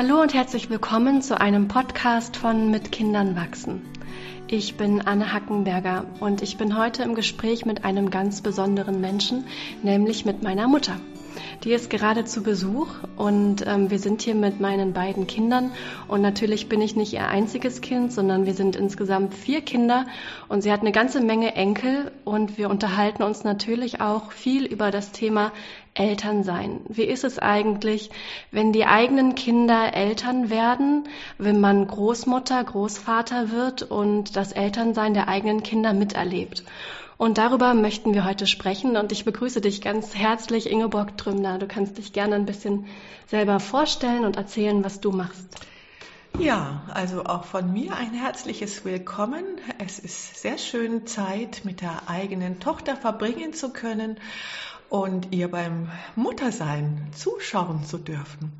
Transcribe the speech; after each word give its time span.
Hallo 0.00 0.22
und 0.22 0.32
herzlich 0.32 0.70
willkommen 0.70 1.22
zu 1.22 1.40
einem 1.40 1.66
Podcast 1.66 2.36
von 2.36 2.70
Mit 2.70 2.92
Kindern 2.92 3.34
wachsen. 3.34 3.82
Ich 4.46 4.76
bin 4.76 5.00
Anne 5.00 5.32
Hackenberger 5.32 6.04
und 6.20 6.40
ich 6.40 6.56
bin 6.56 6.78
heute 6.78 7.02
im 7.02 7.16
Gespräch 7.16 7.66
mit 7.66 7.84
einem 7.84 8.08
ganz 8.08 8.40
besonderen 8.40 9.00
Menschen, 9.00 9.48
nämlich 9.82 10.24
mit 10.24 10.40
meiner 10.40 10.68
Mutter. 10.68 11.00
Die 11.64 11.72
ist 11.72 11.90
gerade 11.90 12.24
zu 12.24 12.42
Besuch 12.42 12.88
und 13.16 13.66
ähm, 13.66 13.90
wir 13.90 13.98
sind 13.98 14.22
hier 14.22 14.34
mit 14.34 14.60
meinen 14.60 14.92
beiden 14.92 15.26
Kindern. 15.26 15.72
Und 16.06 16.20
natürlich 16.20 16.68
bin 16.68 16.80
ich 16.80 16.96
nicht 16.96 17.12
ihr 17.12 17.28
einziges 17.28 17.80
Kind, 17.80 18.12
sondern 18.12 18.46
wir 18.46 18.54
sind 18.54 18.76
insgesamt 18.76 19.34
vier 19.34 19.60
Kinder 19.60 20.06
und 20.48 20.62
sie 20.62 20.72
hat 20.72 20.80
eine 20.80 20.92
ganze 20.92 21.20
Menge 21.20 21.54
Enkel 21.54 22.12
und 22.24 22.58
wir 22.58 22.70
unterhalten 22.70 23.22
uns 23.22 23.44
natürlich 23.44 24.00
auch 24.00 24.32
viel 24.32 24.64
über 24.66 24.90
das 24.90 25.12
Thema 25.12 25.52
Elternsein. 25.94 26.80
Wie 26.88 27.02
ist 27.02 27.24
es 27.24 27.38
eigentlich, 27.38 28.10
wenn 28.52 28.72
die 28.72 28.86
eigenen 28.86 29.34
Kinder 29.34 29.94
Eltern 29.94 30.50
werden, 30.50 31.08
wenn 31.38 31.60
man 31.60 31.86
Großmutter, 31.86 32.62
Großvater 32.62 33.50
wird 33.50 33.82
und 33.82 34.36
das 34.36 34.52
Elternsein 34.52 35.14
der 35.14 35.28
eigenen 35.28 35.62
Kinder 35.62 35.92
miterlebt? 35.92 36.62
Und 37.18 37.36
darüber 37.36 37.74
möchten 37.74 38.14
wir 38.14 38.24
heute 38.24 38.46
sprechen. 38.46 38.96
Und 38.96 39.10
ich 39.10 39.24
begrüße 39.24 39.60
dich 39.60 39.80
ganz 39.80 40.14
herzlich, 40.14 40.70
Ingeborg 40.70 41.18
Trümner. 41.18 41.58
Du 41.58 41.66
kannst 41.66 41.98
dich 41.98 42.12
gerne 42.12 42.36
ein 42.36 42.46
bisschen 42.46 42.86
selber 43.26 43.58
vorstellen 43.58 44.24
und 44.24 44.36
erzählen, 44.36 44.84
was 44.84 45.00
du 45.00 45.10
machst. 45.10 45.48
Ja, 46.38 46.84
also 46.94 47.24
auch 47.24 47.42
von 47.42 47.72
mir 47.72 47.96
ein 47.96 48.14
herzliches 48.14 48.84
Willkommen. 48.84 49.44
Es 49.84 49.98
ist 49.98 50.40
sehr 50.40 50.58
schön, 50.58 51.08
Zeit 51.08 51.62
mit 51.64 51.80
der 51.80 52.08
eigenen 52.08 52.60
Tochter 52.60 52.94
verbringen 52.94 53.52
zu 53.52 53.70
können 53.72 54.18
und 54.88 55.34
ihr 55.34 55.50
beim 55.50 55.90
Muttersein 56.14 57.08
zuschauen 57.16 57.84
zu 57.84 57.98
dürfen. 57.98 58.52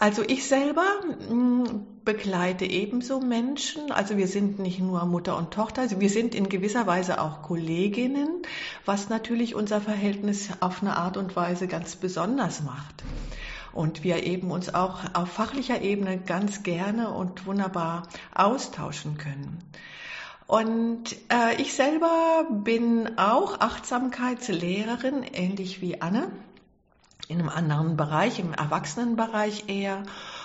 Also 0.00 0.22
ich 0.26 0.48
selber 0.48 0.86
hm, 1.28 1.86
begleite 2.06 2.64
ebenso 2.64 3.20
Menschen. 3.20 3.92
Also 3.92 4.16
wir 4.16 4.28
sind 4.28 4.58
nicht 4.58 4.80
nur 4.80 5.04
Mutter 5.04 5.36
und 5.36 5.52
Tochter, 5.52 5.82
also 5.82 6.00
wir 6.00 6.08
sind 6.08 6.34
in 6.34 6.48
gewisser 6.48 6.86
Weise 6.86 7.20
auch 7.20 7.42
Kolleginnen, 7.42 8.40
was 8.86 9.10
natürlich 9.10 9.54
unser 9.54 9.82
Verhältnis 9.82 10.48
auf 10.60 10.80
eine 10.80 10.96
Art 10.96 11.18
und 11.18 11.36
Weise 11.36 11.68
ganz 11.68 11.96
besonders 11.96 12.62
macht. 12.62 13.04
Und 13.74 14.02
wir 14.02 14.22
eben 14.24 14.50
uns 14.50 14.72
auch 14.72 15.00
auf 15.12 15.28
fachlicher 15.28 15.82
Ebene 15.82 16.16
ganz 16.18 16.62
gerne 16.62 17.10
und 17.10 17.44
wunderbar 17.44 18.04
austauschen 18.34 19.18
können. 19.18 19.58
Und 20.46 21.14
äh, 21.28 21.60
ich 21.60 21.74
selber 21.74 22.46
bin 22.48 23.18
auch 23.18 23.60
Achtsamkeitslehrerin, 23.60 25.24
ähnlich 25.24 25.82
wie 25.82 26.00
Anne 26.00 26.32
in 27.30 27.40
einem 27.40 27.48
anderen 27.48 27.96
Bereich, 27.96 28.38
im 28.40 28.52
Erwachsenenbereich 28.52 29.68
eher. 29.68 30.02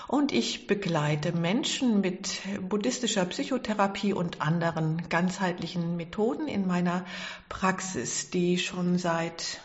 Und 0.07 0.31
ich 0.31 0.67
begleite 0.67 1.31
Menschen 1.31 1.99
mit 1.99 2.41
buddhistischer 2.69 3.25
Psychotherapie 3.25 4.13
und 4.13 4.41
anderen 4.41 5.09
ganzheitlichen 5.09 5.97
Methoden 5.97 6.47
in 6.47 6.67
meiner 6.67 7.03
Praxis, 7.49 8.29
die 8.29 8.59
schon 8.59 8.99
seit 8.99 9.59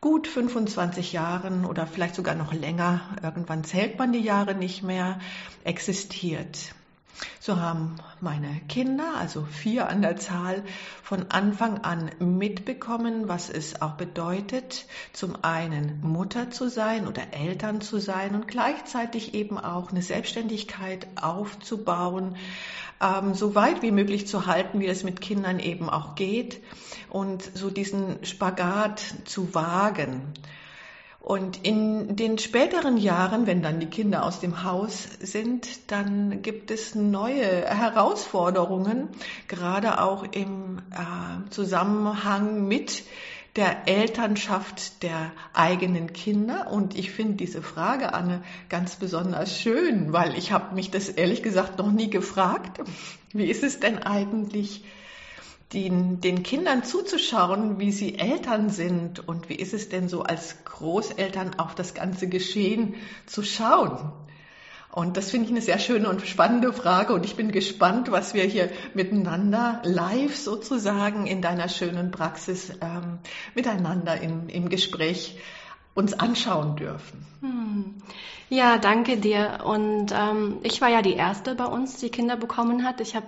gut 0.00 0.26
25 0.26 1.12
Jahren 1.12 1.64
oder 1.64 1.86
vielleicht 1.86 2.16
sogar 2.16 2.34
noch 2.34 2.52
länger, 2.52 3.00
irgendwann 3.22 3.62
zählt 3.62 3.98
man 4.00 4.12
die 4.12 4.18
Jahre 4.18 4.56
nicht 4.56 4.82
mehr, 4.82 5.20
existiert. 5.62 6.74
So 7.40 7.60
haben 7.60 7.96
meine 8.20 8.60
Kinder, 8.68 9.14
also 9.18 9.44
vier 9.44 9.88
an 9.88 10.00
der 10.00 10.16
Zahl, 10.16 10.62
von 11.02 11.30
Anfang 11.30 11.78
an 11.78 12.10
mitbekommen, 12.20 13.28
was 13.28 13.50
es 13.50 13.82
auch 13.82 13.92
bedeutet, 13.92 14.86
zum 15.12 15.36
einen 15.42 16.00
Mutter 16.02 16.50
zu 16.50 16.68
sein 16.68 17.06
oder 17.06 17.32
Eltern 17.32 17.80
zu 17.80 17.98
sein 17.98 18.34
und 18.34 18.48
gleichzeitig 18.48 19.34
eben 19.34 19.58
auch 19.58 19.90
eine 19.90 20.02
Selbstständigkeit 20.02 21.06
aufzubauen, 21.20 22.36
ähm, 23.00 23.34
so 23.34 23.54
weit 23.54 23.82
wie 23.82 23.90
möglich 23.90 24.26
zu 24.26 24.46
halten, 24.46 24.80
wie 24.80 24.86
es 24.86 25.02
mit 25.02 25.20
Kindern 25.20 25.58
eben 25.58 25.90
auch 25.90 26.14
geht 26.14 26.62
und 27.10 27.42
so 27.54 27.70
diesen 27.70 28.24
Spagat 28.24 29.02
zu 29.24 29.54
wagen. 29.54 30.32
Und 31.22 31.64
in 31.64 32.16
den 32.16 32.36
späteren 32.38 32.96
Jahren, 32.96 33.46
wenn 33.46 33.62
dann 33.62 33.78
die 33.78 33.86
Kinder 33.86 34.24
aus 34.24 34.40
dem 34.40 34.64
Haus 34.64 35.08
sind, 35.20 35.92
dann 35.92 36.42
gibt 36.42 36.72
es 36.72 36.96
neue 36.96 37.64
Herausforderungen, 37.64 39.08
gerade 39.46 40.00
auch 40.00 40.24
im 40.24 40.78
äh, 40.90 41.48
Zusammenhang 41.50 42.66
mit 42.66 43.04
der 43.54 43.86
Elternschaft 43.86 45.04
der 45.04 45.30
eigenen 45.52 46.12
Kinder. 46.12 46.72
Und 46.72 46.98
ich 46.98 47.12
finde 47.12 47.34
diese 47.34 47.62
Frage, 47.62 48.14
Anne, 48.14 48.42
ganz 48.68 48.96
besonders 48.96 49.56
schön, 49.56 50.12
weil 50.12 50.36
ich 50.36 50.50
habe 50.50 50.74
mich 50.74 50.90
das 50.90 51.08
ehrlich 51.08 51.44
gesagt 51.44 51.78
noch 51.78 51.92
nie 51.92 52.10
gefragt. 52.10 52.80
Wie 53.32 53.46
ist 53.46 53.62
es 53.62 53.78
denn 53.78 53.98
eigentlich, 53.98 54.84
den, 55.72 56.20
den 56.20 56.42
Kindern 56.42 56.84
zuzuschauen, 56.84 57.78
wie 57.78 57.92
sie 57.92 58.18
Eltern 58.18 58.68
sind 58.70 59.26
und 59.26 59.48
wie 59.48 59.54
ist 59.54 59.72
es 59.72 59.88
denn 59.88 60.08
so 60.08 60.22
als 60.22 60.64
Großeltern 60.64 61.58
auf 61.58 61.74
das 61.74 61.94
ganze 61.94 62.28
Geschehen 62.28 62.94
zu 63.26 63.42
schauen. 63.42 64.12
Und 64.90 65.16
das 65.16 65.30
finde 65.30 65.46
ich 65.46 65.52
eine 65.52 65.62
sehr 65.62 65.78
schöne 65.78 66.10
und 66.10 66.20
spannende 66.20 66.70
Frage 66.70 67.14
und 67.14 67.24
ich 67.24 67.34
bin 67.34 67.50
gespannt, 67.50 68.12
was 68.12 68.34
wir 68.34 68.44
hier 68.44 68.68
miteinander 68.92 69.80
live 69.84 70.36
sozusagen 70.36 71.26
in 71.26 71.40
deiner 71.40 71.70
schönen 71.70 72.10
Praxis 72.10 72.70
ähm, 72.82 73.18
miteinander 73.54 74.20
im, 74.20 74.50
im 74.50 74.68
Gespräch 74.68 75.38
uns 75.94 76.14
anschauen 76.14 76.76
dürfen. 76.76 77.26
Hm. 77.40 77.94
Ja, 78.52 78.76
danke 78.76 79.16
dir. 79.16 79.60
Und 79.64 80.12
ähm, 80.12 80.58
ich 80.62 80.82
war 80.82 80.90
ja 80.90 81.00
die 81.00 81.14
erste 81.14 81.54
bei 81.54 81.64
uns, 81.64 81.96
die 81.96 82.10
Kinder 82.10 82.36
bekommen 82.36 82.84
hat. 82.84 83.00
Ich 83.00 83.16
habe 83.16 83.24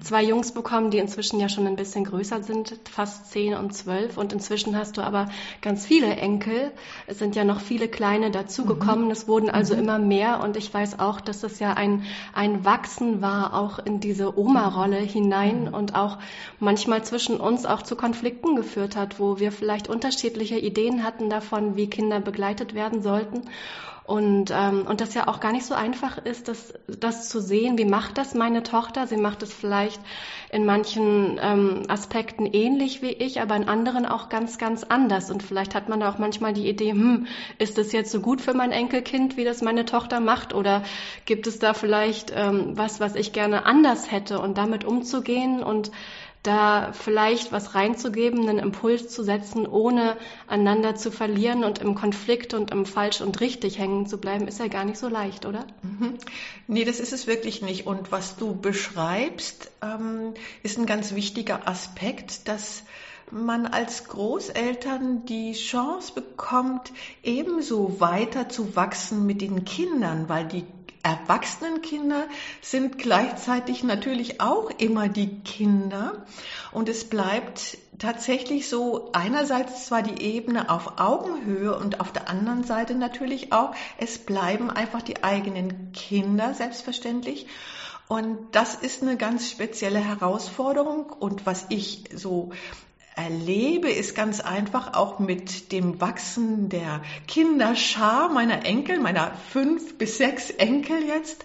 zwei 0.00 0.22
Jungs 0.22 0.52
bekommen, 0.52 0.92
die 0.92 0.98
inzwischen 0.98 1.40
ja 1.40 1.48
schon 1.48 1.66
ein 1.66 1.74
bisschen 1.74 2.04
größer 2.04 2.44
sind, 2.44 2.78
fast 2.88 3.32
zehn 3.32 3.54
und 3.54 3.74
zwölf. 3.74 4.16
Und 4.16 4.32
inzwischen 4.32 4.76
hast 4.76 4.96
du 4.96 5.02
aber 5.02 5.30
ganz 5.62 5.84
viele 5.84 6.14
Enkel. 6.14 6.70
Es 7.08 7.18
sind 7.18 7.34
ja 7.34 7.42
noch 7.42 7.60
viele 7.60 7.88
kleine 7.88 8.30
dazugekommen. 8.30 9.06
Mhm. 9.06 9.10
Es 9.10 9.26
wurden 9.26 9.50
also 9.50 9.74
mhm. 9.74 9.80
immer 9.80 9.98
mehr. 9.98 10.40
Und 10.44 10.56
ich 10.56 10.72
weiß 10.72 11.00
auch, 11.00 11.20
dass 11.20 11.42
es 11.42 11.58
ja 11.58 11.72
ein, 11.72 12.04
ein 12.32 12.64
Wachsen 12.64 13.20
war, 13.20 13.54
auch 13.54 13.80
in 13.80 13.98
diese 13.98 14.38
Oma-Rolle 14.38 14.98
hinein 14.98 15.64
mhm. 15.64 15.74
und 15.74 15.96
auch 15.96 16.18
manchmal 16.60 17.02
zwischen 17.02 17.38
uns 17.38 17.66
auch 17.66 17.82
zu 17.82 17.96
Konflikten 17.96 18.54
geführt 18.54 18.94
hat, 18.94 19.18
wo 19.18 19.40
wir 19.40 19.50
vielleicht 19.50 19.88
unterschiedliche 19.88 20.56
Ideen 20.56 21.02
hatten 21.02 21.28
davon, 21.28 21.74
wie 21.74 21.90
Kinder 21.90 22.07
begleitet 22.20 22.74
werden 22.74 23.02
sollten. 23.02 23.42
Und, 24.08 24.50
ähm, 24.50 24.86
und 24.88 25.02
das 25.02 25.12
ja 25.12 25.28
auch 25.28 25.38
gar 25.38 25.52
nicht 25.52 25.66
so 25.66 25.74
einfach 25.74 26.16
ist, 26.16 26.48
das, 26.48 26.72
das 26.86 27.28
zu 27.28 27.42
sehen, 27.42 27.76
wie 27.76 27.84
macht 27.84 28.16
das 28.16 28.32
meine 28.32 28.62
Tochter? 28.62 29.06
Sie 29.06 29.18
macht 29.18 29.42
es 29.42 29.52
vielleicht 29.52 30.00
in 30.50 30.64
manchen 30.64 31.38
ähm, 31.42 31.82
Aspekten 31.88 32.46
ähnlich 32.46 33.02
wie 33.02 33.12
ich, 33.12 33.42
aber 33.42 33.54
in 33.54 33.68
anderen 33.68 34.06
auch 34.06 34.30
ganz, 34.30 34.56
ganz 34.56 34.82
anders. 34.82 35.30
Und 35.30 35.42
vielleicht 35.42 35.74
hat 35.74 35.90
man 35.90 36.00
da 36.00 36.08
auch 36.08 36.16
manchmal 36.16 36.54
die 36.54 36.70
Idee, 36.70 36.92
hm, 36.92 37.26
ist 37.58 37.76
das 37.76 37.92
jetzt 37.92 38.10
so 38.10 38.20
gut 38.20 38.40
für 38.40 38.54
mein 38.54 38.72
Enkelkind, 38.72 39.36
wie 39.36 39.44
das 39.44 39.60
meine 39.60 39.84
Tochter 39.84 40.20
macht? 40.20 40.54
Oder 40.54 40.84
gibt 41.26 41.46
es 41.46 41.58
da 41.58 41.74
vielleicht 41.74 42.32
ähm, 42.34 42.78
was, 42.78 43.00
was 43.00 43.14
ich 43.14 43.34
gerne 43.34 43.66
anders 43.66 44.10
hätte 44.10 44.40
und 44.40 44.56
damit 44.56 44.86
umzugehen 44.86 45.62
und 45.62 45.90
da 46.48 46.92
vielleicht 46.94 47.52
was 47.52 47.74
reinzugeben, 47.74 48.48
einen 48.48 48.58
Impuls 48.58 49.08
zu 49.10 49.22
setzen, 49.22 49.66
ohne 49.66 50.16
einander 50.46 50.94
zu 50.94 51.10
verlieren 51.10 51.62
und 51.62 51.78
im 51.78 51.94
Konflikt 51.94 52.54
und 52.54 52.70
im 52.70 52.86
Falsch 52.86 53.20
und 53.20 53.38
Richtig 53.40 53.78
hängen 53.78 54.06
zu 54.06 54.16
bleiben, 54.16 54.48
ist 54.48 54.58
ja 54.58 54.68
gar 54.68 54.86
nicht 54.86 54.98
so 54.98 55.08
leicht, 55.08 55.44
oder? 55.44 55.66
Mhm. 55.82 56.14
Nee, 56.66 56.84
das 56.84 57.00
ist 57.00 57.12
es 57.12 57.26
wirklich 57.26 57.60
nicht. 57.60 57.86
Und 57.86 58.12
was 58.12 58.36
du 58.36 58.58
beschreibst, 58.58 59.70
ähm, 59.82 60.32
ist 60.62 60.78
ein 60.78 60.86
ganz 60.86 61.14
wichtiger 61.14 61.68
Aspekt, 61.68 62.48
dass 62.48 62.84
man 63.30 63.66
als 63.66 64.04
Großeltern 64.04 65.26
die 65.26 65.52
Chance 65.52 66.14
bekommt, 66.14 66.92
ebenso 67.22 68.00
weiter 68.00 68.48
zu 68.48 68.74
wachsen 68.74 69.26
mit 69.26 69.42
den 69.42 69.66
Kindern, 69.66 70.30
weil 70.30 70.46
die 70.46 70.64
erwachsenen 71.08 71.80
Kinder 71.80 72.24
sind 72.60 72.98
gleichzeitig 72.98 73.82
natürlich 73.82 74.40
auch 74.40 74.70
immer 74.78 75.08
die 75.08 75.40
Kinder. 75.40 76.26
Und 76.70 76.88
es 76.88 77.08
bleibt 77.08 77.78
tatsächlich 77.98 78.68
so 78.68 79.10
einerseits 79.12 79.86
zwar 79.86 80.02
die 80.02 80.22
Ebene 80.22 80.70
auf 80.70 80.98
Augenhöhe 80.98 81.76
und 81.76 82.00
auf 82.00 82.12
der 82.12 82.28
anderen 82.28 82.62
Seite 82.62 82.94
natürlich 82.94 83.52
auch, 83.52 83.74
es 83.96 84.18
bleiben 84.18 84.70
einfach 84.70 85.00
die 85.00 85.24
eigenen 85.24 85.92
Kinder 85.92 86.52
selbstverständlich. 86.52 87.46
Und 88.06 88.38
das 88.52 88.74
ist 88.74 89.02
eine 89.02 89.16
ganz 89.16 89.50
spezielle 89.50 89.98
Herausforderung. 89.98 91.10
Und 91.10 91.46
was 91.46 91.66
ich 91.70 92.04
so 92.14 92.50
erlebe, 93.18 93.90
ist 93.90 94.14
ganz 94.14 94.40
einfach 94.40 94.94
auch 94.94 95.18
mit 95.18 95.72
dem 95.72 96.00
Wachsen 96.00 96.68
der 96.68 97.02
Kinderschar 97.26 98.28
meiner 98.28 98.64
Enkel, 98.64 99.00
meiner 99.00 99.32
fünf 99.50 99.98
bis 99.98 100.18
sechs 100.18 100.50
Enkel 100.50 101.02
jetzt, 101.04 101.44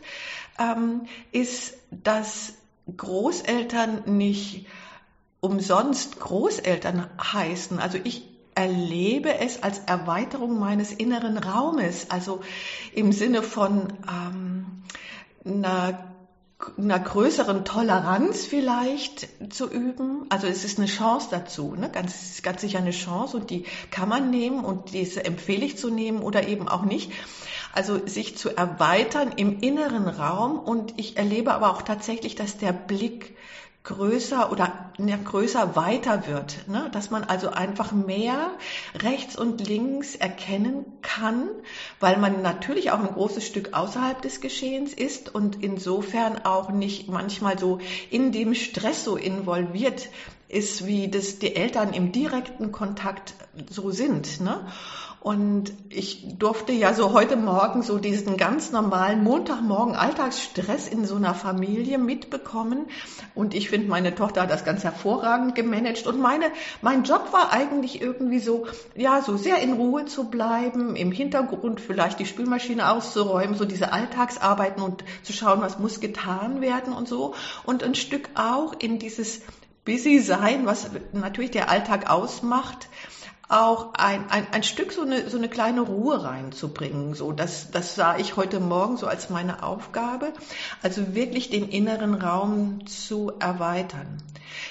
ähm, 0.60 1.08
ist, 1.32 1.74
dass 1.90 2.54
Großeltern 2.96 4.04
nicht 4.18 4.68
umsonst 5.40 6.20
Großeltern 6.20 7.10
heißen. 7.20 7.80
Also 7.80 7.98
ich 8.04 8.24
erlebe 8.56 9.40
es 9.40 9.64
als 9.64 9.80
Erweiterung 9.80 10.60
meines 10.60 10.92
inneren 10.92 11.38
Raumes, 11.38 12.12
also 12.12 12.42
im 12.94 13.12
Sinne 13.12 13.42
von 13.42 13.92
ähm, 14.08 14.84
einer 15.44 16.13
einer 16.78 17.00
größeren 17.00 17.66
Toleranz 17.66 18.46
vielleicht 18.46 19.28
zu 19.54 19.70
üben. 19.70 20.26
Also 20.30 20.48
es 20.48 20.64
ist 20.64 20.78
eine 20.78 20.88
Chance 20.88 21.28
dazu, 21.32 21.76
ne? 21.76 21.90
ganz, 21.90 22.42
ganz 22.42 22.62
sicher 22.62 22.80
eine 22.80 22.92
Chance 22.92 23.38
und 23.38 23.50
die 23.50 23.66
kann 23.92 24.10
man 24.10 24.30
nehmen 24.30 24.64
und 24.64 24.94
diese 24.94 25.26
empfehle 25.26 25.66
ich 25.66 25.78
zu 25.78 25.90
nehmen 25.90 26.22
oder 26.22 26.48
eben 26.48 26.68
auch 26.68 26.84
nicht. 26.84 27.12
Also 27.74 28.06
sich 28.06 28.38
zu 28.38 28.56
erweitern 28.56 29.32
im 29.36 29.60
inneren 29.60 30.08
Raum 30.08 30.60
und 30.60 30.94
ich 30.98 31.18
erlebe 31.18 31.54
aber 31.54 31.72
auch 31.72 31.82
tatsächlich, 31.82 32.36
dass 32.36 32.58
der 32.58 32.74
Blick 32.74 33.36
größer 33.84 34.52
oder 34.52 34.92
ja, 34.98 35.18
größer 35.18 35.76
weiter 35.76 36.28
wird, 36.28 36.68
ne? 36.68 36.90
dass 36.92 37.10
man 37.10 37.24
also 37.24 37.50
einfach 37.50 37.92
mehr 37.92 38.52
rechts 38.96 39.36
und 39.36 39.68
links 39.68 40.16
erkennen 40.16 40.86
kann, 41.02 41.50
weil 42.00 42.18
man 42.18 42.42
natürlich 42.42 42.92
auch 42.92 43.00
ein 43.00 43.12
großes 43.14 43.46
Stück 43.46 43.74
außerhalb 43.74 44.22
des 44.22 44.40
Geschehens 44.40 44.94
ist 44.94 45.34
und 45.34 45.62
insofern 45.64 46.46
auch 46.46 46.70
nicht 46.70 47.10
manchmal 47.10 47.60
so 47.60 47.80
in 48.10 48.32
dem 48.32 48.56
Stress 48.56 49.04
so 49.04 49.18
involviert 49.18 50.10
ist, 50.48 50.86
wie 50.86 51.10
das 51.10 51.40
die 51.40 51.56
Eltern 51.56 51.94
im 51.94 52.12
direkten 52.12 52.72
Kontakt 52.72 53.34
so 53.70 53.92
sind. 53.92 54.40
Ne? 54.40 54.66
Und 55.24 55.72
ich 55.88 56.38
durfte 56.38 56.74
ja 56.74 56.94
so 56.94 57.14
heute 57.14 57.38
Morgen 57.38 57.82
so 57.82 57.98
diesen 57.98 58.36
ganz 58.36 58.74
normalen 58.74 59.24
Montagmorgen 59.24 59.96
Alltagsstress 59.96 60.90
in 60.90 61.06
so 61.06 61.16
einer 61.16 61.34
Familie 61.34 61.98
mitbekommen. 61.98 62.88
Und 63.34 63.54
ich 63.54 63.70
finde, 63.70 63.88
meine 63.88 64.16
Tochter 64.16 64.42
hat 64.42 64.52
das 64.52 64.66
ganz 64.66 64.84
hervorragend 64.84 65.56
gemanagt. 65.56 66.08
Und 66.08 66.20
meine, 66.20 66.48
mein 66.82 67.04
Job 67.04 67.32
war 67.32 67.54
eigentlich 67.54 68.02
irgendwie 68.02 68.40
so, 68.40 68.66
ja, 68.98 69.22
so 69.22 69.38
sehr 69.38 69.60
in 69.60 69.72
Ruhe 69.72 70.04
zu 70.04 70.26
bleiben, 70.26 70.98
im 70.98 71.14
Hintergrund 71.14 71.80
vielleicht 71.80 72.20
die 72.20 72.26
Spülmaschine 72.26 72.92
auszuräumen, 72.92 73.56
so 73.56 73.64
diese 73.64 73.94
Alltagsarbeiten 73.94 74.84
und 74.84 75.06
zu 75.22 75.32
schauen, 75.32 75.62
was 75.62 75.80
muss 75.80 76.02
getan 76.02 76.60
werden 76.60 76.92
und 76.92 77.08
so. 77.08 77.34
Und 77.64 77.82
ein 77.82 77.96
Stück 77.96 78.30
auch 78.36 78.74
in 78.78 79.00
dieses 79.00 79.40
Busy 79.86 80.20
sein, 80.20 80.66
was 80.66 80.90
natürlich 81.14 81.52
der 81.52 81.70
Alltag 81.70 82.10
ausmacht, 82.10 82.90
auch 83.54 83.94
ein, 83.94 84.30
ein, 84.30 84.48
ein 84.52 84.64
Stück 84.64 84.92
so 84.92 85.04
eine, 85.04 85.30
so 85.30 85.38
eine 85.38 85.48
kleine 85.48 85.82
Ruhe 85.82 86.24
reinzubringen. 86.24 87.14
So, 87.14 87.32
das, 87.32 87.70
das 87.72 87.96
sah 87.96 88.18
ich 88.18 88.36
heute 88.36 88.60
Morgen 88.60 88.98
so 88.98 89.08
als 89.08 89.30
meine 89.30 89.64
Aufgabe. 89.64 90.34
Also 90.82 91.14
wirklich 91.14 91.50
den 91.50 91.70
inneren 91.70 92.16
Raum 92.16 92.86
zu 92.88 93.32
erweitern. 93.40 94.18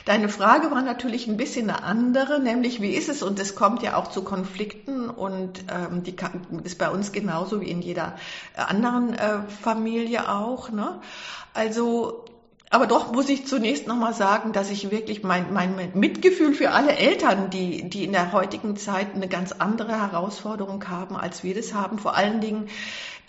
Deine 0.05 0.29
Frage 0.29 0.70
war 0.70 0.82
natürlich 0.82 1.29
ein 1.29 1.37
bisschen 1.37 1.70
eine 1.70 1.82
andere, 1.84 2.40
nämlich 2.40 2.81
wie 2.81 2.93
ist 2.93 3.08
es, 3.08 3.23
und 3.23 3.38
es 3.38 3.55
kommt 3.55 3.82
ja 3.82 3.96
auch 3.96 4.08
zu 4.08 4.23
Konflikten 4.23 5.08
und 5.08 5.64
ähm, 5.69 6.02
die 6.02 6.17
kann, 6.17 6.62
ist 6.64 6.79
bei 6.79 6.90
uns 6.90 7.12
genauso 7.12 7.61
wie 7.61 7.70
in 7.70 7.82
jeder 7.82 8.17
anderen 8.56 9.14
äh, 9.14 9.43
Familie 9.62 10.29
auch. 10.29 10.70
Ne? 10.70 11.00
Also 11.55 12.25
aber 12.72 12.86
doch 12.86 13.12
muss 13.12 13.28
ich 13.28 13.46
zunächst 13.46 13.86
nochmal 13.86 14.14
sagen, 14.14 14.52
dass 14.52 14.70
ich 14.70 14.90
wirklich 14.90 15.22
mein, 15.22 15.52
mein 15.52 15.92
Mitgefühl 15.92 16.54
für 16.54 16.70
alle 16.70 16.96
Eltern, 16.96 17.50
die, 17.50 17.88
die 17.90 18.02
in 18.02 18.12
der 18.12 18.32
heutigen 18.32 18.76
Zeit 18.76 19.14
eine 19.14 19.28
ganz 19.28 19.52
andere 19.52 19.92
Herausforderung 19.92 20.88
haben, 20.88 21.14
als 21.14 21.44
wir 21.44 21.54
das 21.54 21.74
haben. 21.74 21.98
Vor 21.98 22.16
allen 22.16 22.40
Dingen 22.40 22.69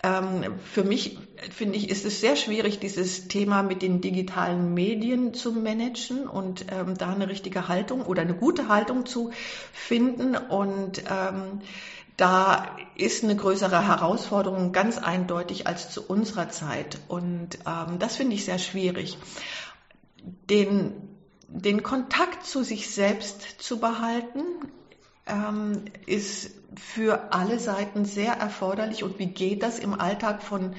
ähm, 0.02 0.54
für 0.64 0.82
mich, 0.82 1.18
finde 1.50 1.76
ich, 1.76 1.90
ist 1.90 2.06
es 2.06 2.22
sehr 2.22 2.36
schwierig, 2.36 2.78
dieses 2.78 3.28
Thema 3.28 3.62
mit 3.62 3.82
den 3.82 4.00
digitalen 4.00 4.72
Medien 4.72 5.34
zu 5.34 5.52
managen 5.52 6.26
und 6.26 6.64
ähm, 6.72 6.96
da 6.96 7.12
eine 7.12 7.28
richtige 7.28 7.68
Haltung 7.68 8.00
oder 8.00 8.22
eine 8.22 8.34
gute 8.34 8.68
Haltung 8.68 9.04
zu 9.04 9.30
finden. 9.74 10.36
Und 10.36 11.04
ähm, 11.10 11.60
da 12.16 12.76
ist 12.96 13.24
eine 13.24 13.34
größere 13.34 13.86
Herausforderung 13.86 14.72
ganz 14.72 14.98
eindeutig 14.98 15.66
als 15.66 15.90
zu 15.90 16.06
unserer 16.06 16.48
Zeit. 16.48 16.98
Und 17.08 17.58
ähm, 17.66 17.98
das 17.98 18.16
finde 18.16 18.34
ich 18.34 18.44
sehr 18.44 18.58
schwierig. 18.58 19.18
Den, 20.48 20.92
den 21.48 21.82
Kontakt 21.82 22.46
zu 22.46 22.62
sich 22.62 22.94
selbst 22.94 23.62
zu 23.62 23.80
behalten, 23.80 24.44
ähm, 25.26 25.84
ist 26.06 26.50
für 26.76 27.32
alle 27.32 27.58
Seiten 27.58 28.04
sehr 28.04 28.34
erforderlich. 28.34 29.02
Und 29.02 29.18
wie 29.18 29.26
geht 29.26 29.62
das 29.62 29.78
im 29.78 29.98
Alltag 29.98 30.42
von, 30.42 30.74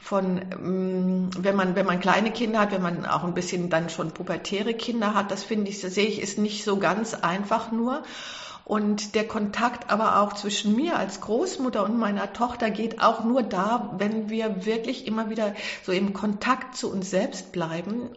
von 0.00 0.40
ähm, 0.52 1.30
wenn 1.38 1.56
man, 1.56 1.76
wenn 1.76 1.86
man 1.86 2.00
kleine 2.00 2.32
Kinder 2.32 2.60
hat, 2.60 2.72
wenn 2.72 2.82
man 2.82 3.06
auch 3.06 3.24
ein 3.24 3.34
bisschen 3.34 3.70
dann 3.70 3.88
schon 3.88 4.12
pubertäre 4.12 4.74
Kinder 4.74 5.14
hat, 5.14 5.30
das 5.30 5.44
finde 5.44 5.70
ich, 5.70 5.80
sehe 5.80 6.06
ich, 6.06 6.20
ist 6.20 6.38
nicht 6.38 6.64
so 6.64 6.78
ganz 6.78 7.14
einfach 7.14 7.70
nur. 7.72 8.02
Und 8.64 9.14
der 9.14 9.26
Kontakt 9.26 9.90
aber 9.90 10.20
auch 10.20 10.34
zwischen 10.34 10.76
mir 10.76 10.96
als 10.96 11.20
Großmutter 11.20 11.84
und 11.84 11.98
meiner 11.98 12.32
Tochter 12.32 12.70
geht 12.70 13.02
auch 13.02 13.24
nur 13.24 13.42
da, 13.42 13.94
wenn 13.98 14.30
wir 14.30 14.64
wirklich 14.64 15.06
immer 15.06 15.30
wieder 15.30 15.54
so 15.82 15.92
im 15.92 16.12
Kontakt 16.12 16.76
zu 16.76 16.90
uns 16.90 17.10
selbst 17.10 17.52
bleiben 17.52 18.10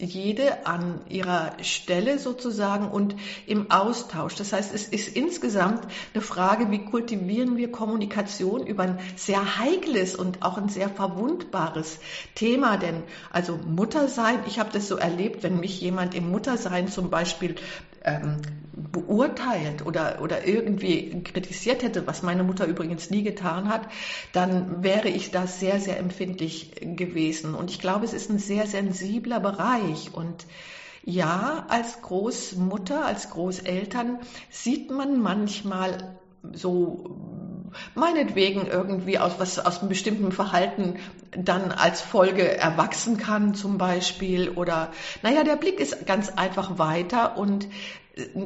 jede 0.00 0.64
an 0.64 1.00
ihrer 1.08 1.52
Stelle 1.62 2.20
sozusagen 2.20 2.88
und 2.88 3.16
im 3.46 3.72
Austausch. 3.72 4.36
Das 4.36 4.52
heißt, 4.52 4.72
es 4.72 4.84
ist 4.84 5.16
insgesamt 5.16 5.88
eine 6.14 6.22
Frage, 6.22 6.70
wie 6.70 6.84
kultivieren 6.84 7.56
wir 7.56 7.72
Kommunikation 7.72 8.64
über 8.64 8.84
ein 8.84 9.00
sehr 9.16 9.58
heikles 9.58 10.14
und 10.14 10.42
auch 10.42 10.56
ein 10.56 10.68
sehr 10.68 10.88
verwundbares 10.88 11.98
Thema. 12.36 12.76
Denn 12.76 13.02
also 13.32 13.58
Muttersein, 13.66 14.38
ich 14.46 14.60
habe 14.60 14.70
das 14.72 14.86
so 14.86 14.96
erlebt, 14.96 15.42
wenn 15.42 15.58
mich 15.58 15.80
jemand 15.80 16.14
im 16.14 16.30
Muttersein 16.30 16.86
zum 16.86 17.10
Beispiel 17.10 17.56
ähm, 18.04 18.36
beurteilt 18.72 19.84
oder, 19.84 20.20
oder 20.22 20.46
irgendwie 20.46 21.22
kritisiert 21.22 21.82
hätte, 21.82 22.06
was 22.06 22.22
meine 22.22 22.44
Mutter 22.44 22.66
übrigens 22.66 23.10
nie 23.10 23.22
getan 23.22 23.68
hat, 23.68 23.88
dann 24.32 24.82
wäre 24.82 25.08
ich 25.08 25.30
da 25.30 25.46
sehr, 25.46 25.80
sehr 25.80 25.98
empfindlich 25.98 26.72
gewesen. 26.80 27.54
Und 27.54 27.70
ich 27.70 27.80
glaube, 27.80 28.04
es 28.04 28.12
ist 28.12 28.30
ein 28.30 28.38
sehr 28.38 28.66
sensibler 28.66 29.40
Bereich. 29.40 30.14
Und 30.14 30.46
ja, 31.04 31.66
als 31.68 32.02
Großmutter, 32.02 33.04
als 33.04 33.30
Großeltern 33.30 34.18
sieht 34.50 34.90
man 34.90 35.20
manchmal 35.20 36.18
so 36.52 37.27
meinetwegen 37.94 38.66
irgendwie 38.66 39.18
aus 39.18 39.32
was 39.38 39.58
aus 39.58 39.80
einem 39.80 39.88
bestimmten 39.88 40.32
Verhalten 40.32 40.96
dann 41.30 41.72
als 41.72 42.00
Folge 42.00 42.56
erwachsen 42.56 43.16
kann 43.16 43.54
zum 43.54 43.78
Beispiel 43.78 44.50
oder 44.50 44.90
naja 45.22 45.44
der 45.44 45.56
Blick 45.56 45.80
ist 45.80 46.06
ganz 46.06 46.30
einfach 46.30 46.78
weiter 46.78 47.36
und 47.36 47.68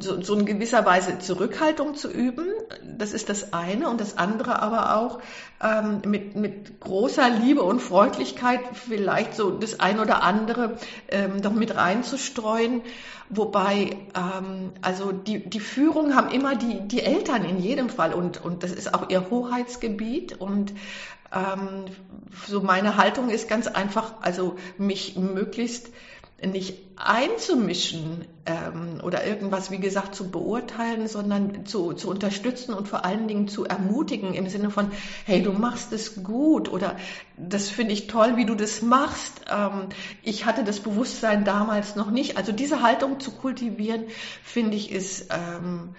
so, 0.00 0.20
so 0.22 0.36
in 0.36 0.46
gewisser 0.46 0.84
Weise 0.84 1.18
Zurückhaltung 1.18 1.94
zu 1.94 2.10
üben, 2.10 2.46
das 2.84 3.12
ist 3.12 3.28
das 3.28 3.52
eine. 3.52 3.88
Und 3.88 4.00
das 4.00 4.18
andere 4.18 4.60
aber 4.60 4.96
auch 4.96 5.20
ähm, 5.62 6.02
mit, 6.04 6.36
mit 6.36 6.80
großer 6.80 7.28
Liebe 7.30 7.62
und 7.62 7.80
Freundlichkeit 7.80 8.60
vielleicht 8.74 9.34
so 9.34 9.50
das 9.50 9.80
ein 9.80 9.98
oder 9.98 10.22
andere 10.22 10.76
ähm, 11.08 11.40
doch 11.42 11.52
mit 11.52 11.74
reinzustreuen. 11.74 12.82
Wobei, 13.28 13.96
ähm, 14.14 14.72
also 14.82 15.10
die, 15.12 15.48
die 15.48 15.60
Führung 15.60 16.14
haben 16.14 16.30
immer 16.30 16.54
die, 16.54 16.80
die 16.86 17.00
Eltern 17.00 17.44
in 17.44 17.58
jedem 17.58 17.88
Fall 17.88 18.12
und, 18.12 18.44
und 18.44 18.62
das 18.62 18.72
ist 18.72 18.92
auch 18.92 19.08
ihr 19.08 19.30
Hoheitsgebiet 19.30 20.38
und 20.38 20.72
ähm, 21.32 21.86
so 22.46 22.60
meine 22.60 22.96
Haltung 22.96 23.30
ist 23.30 23.48
ganz 23.48 23.66
einfach, 23.66 24.14
also 24.20 24.56
mich 24.76 25.16
möglichst 25.16 25.88
nicht 26.46 26.74
einzumischen 26.96 28.24
ähm, 28.46 29.00
oder 29.02 29.24
irgendwas, 29.26 29.70
wie 29.70 29.78
gesagt, 29.78 30.14
zu 30.14 30.30
beurteilen, 30.30 31.08
sondern 31.08 31.66
zu, 31.66 31.92
zu 31.92 32.08
unterstützen 32.08 32.74
und 32.74 32.88
vor 32.88 33.04
allen 33.04 33.28
Dingen 33.28 33.48
zu 33.48 33.64
ermutigen 33.64 34.34
im 34.34 34.48
Sinne 34.48 34.70
von, 34.70 34.90
hey, 35.24 35.42
du 35.42 35.52
machst 35.52 35.92
es 35.92 36.22
gut 36.22 36.70
oder 36.70 36.96
das 37.36 37.68
finde 37.68 37.92
ich 37.92 38.06
toll, 38.06 38.36
wie 38.36 38.44
du 38.44 38.54
das 38.54 38.82
machst. 38.82 39.42
Ähm, 39.50 39.88
ich 40.22 40.44
hatte 40.44 40.64
das 40.64 40.80
Bewusstsein 40.80 41.44
damals 41.44 41.96
noch 41.96 42.10
nicht. 42.10 42.36
Also 42.36 42.52
diese 42.52 42.82
Haltung 42.82 43.20
zu 43.20 43.32
kultivieren, 43.32 44.04
finde 44.42 44.76
ich, 44.76 44.90
ist 44.92 45.28
ähm, 45.30 45.94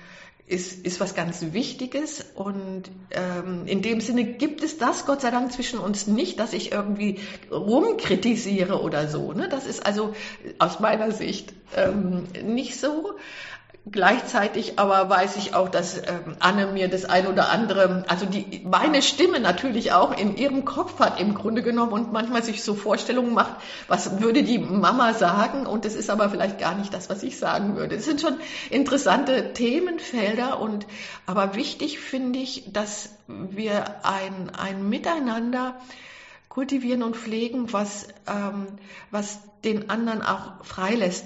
ist, 0.45 0.85
ist 0.85 0.99
was 0.99 1.15
ganz 1.15 1.53
Wichtiges 1.53 2.25
und 2.35 2.83
ähm, 3.11 3.65
in 3.65 3.81
dem 3.81 4.01
Sinne 4.01 4.25
gibt 4.25 4.61
es 4.61 4.77
das 4.77 5.05
Gott 5.05 5.21
sei 5.21 5.31
Dank 5.31 5.53
zwischen 5.53 5.79
uns 5.79 6.05
nicht, 6.05 6.39
dass 6.39 6.51
ich 6.51 6.73
irgendwie 6.73 7.19
rumkritisiere 7.49 8.81
oder 8.81 9.07
so. 9.07 9.31
Ne? 9.31 9.47
Das 9.47 9.65
ist 9.65 9.85
also 9.85 10.13
aus 10.59 10.81
meiner 10.81 11.11
Sicht 11.11 11.53
ähm, 11.75 12.25
nicht 12.43 12.77
so. 12.77 13.17
Gleichzeitig 13.91 14.79
aber 14.79 15.09
weiß 15.09 15.35
ich 15.35 15.55
auch, 15.55 15.67
dass 15.67 15.97
ähm, 15.97 16.37
Anne 16.39 16.67
mir 16.67 16.87
das 16.87 17.03
ein 17.03 17.27
oder 17.27 17.49
andere, 17.49 18.05
also 18.07 18.25
die, 18.25 18.61
meine 18.63 19.01
Stimme 19.01 19.41
natürlich 19.41 19.91
auch 19.91 20.17
in 20.17 20.37
ihrem 20.37 20.63
Kopf 20.63 20.99
hat 20.99 21.19
im 21.19 21.33
Grunde 21.33 21.63
genommen 21.63 21.91
und 21.91 22.13
manchmal 22.13 22.43
sich 22.43 22.63
so 22.63 22.75
Vorstellungen 22.75 23.33
macht, 23.33 23.57
was 23.89 24.21
würde 24.21 24.43
die 24.43 24.57
Mama 24.57 25.13
sagen 25.13 25.65
und 25.65 25.83
das 25.83 25.95
ist 25.95 26.09
aber 26.09 26.29
vielleicht 26.29 26.59
gar 26.59 26.75
nicht 26.75 26.93
das, 26.93 27.09
was 27.09 27.23
ich 27.23 27.37
sagen 27.37 27.75
würde. 27.75 27.97
Das 27.97 28.05
sind 28.05 28.21
schon 28.21 28.37
interessante 28.69 29.51
Themenfelder 29.51 30.61
und 30.61 30.87
aber 31.25 31.55
wichtig 31.55 31.99
finde 31.99 32.39
ich, 32.39 32.71
dass 32.71 33.09
wir 33.27 34.05
ein, 34.05 34.49
ein 34.57 34.87
Miteinander 34.87 35.75
kultivieren 36.47 37.03
und 37.03 37.17
pflegen, 37.17 37.73
was, 37.73 38.07
ähm, 38.27 38.67
was 39.11 39.41
den 39.65 39.89
anderen 39.89 40.21
auch 40.21 40.63
freilässt, 40.63 41.25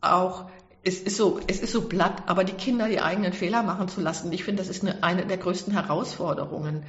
auch 0.00 0.46
es 0.84 1.00
ist 1.00 1.16
so, 1.16 1.40
es 1.46 1.60
ist 1.60 1.72
so 1.72 1.82
blatt, 1.82 2.24
aber 2.26 2.44
die 2.44 2.52
Kinder 2.52 2.88
die 2.88 3.00
eigenen 3.00 3.32
Fehler 3.32 3.62
machen 3.62 3.88
zu 3.88 4.00
lassen, 4.00 4.32
ich 4.32 4.44
finde, 4.44 4.62
das 4.62 4.68
ist 4.68 4.82
eine, 4.82 5.02
eine 5.02 5.26
der 5.26 5.36
größten 5.36 5.72
Herausforderungen. 5.72 6.84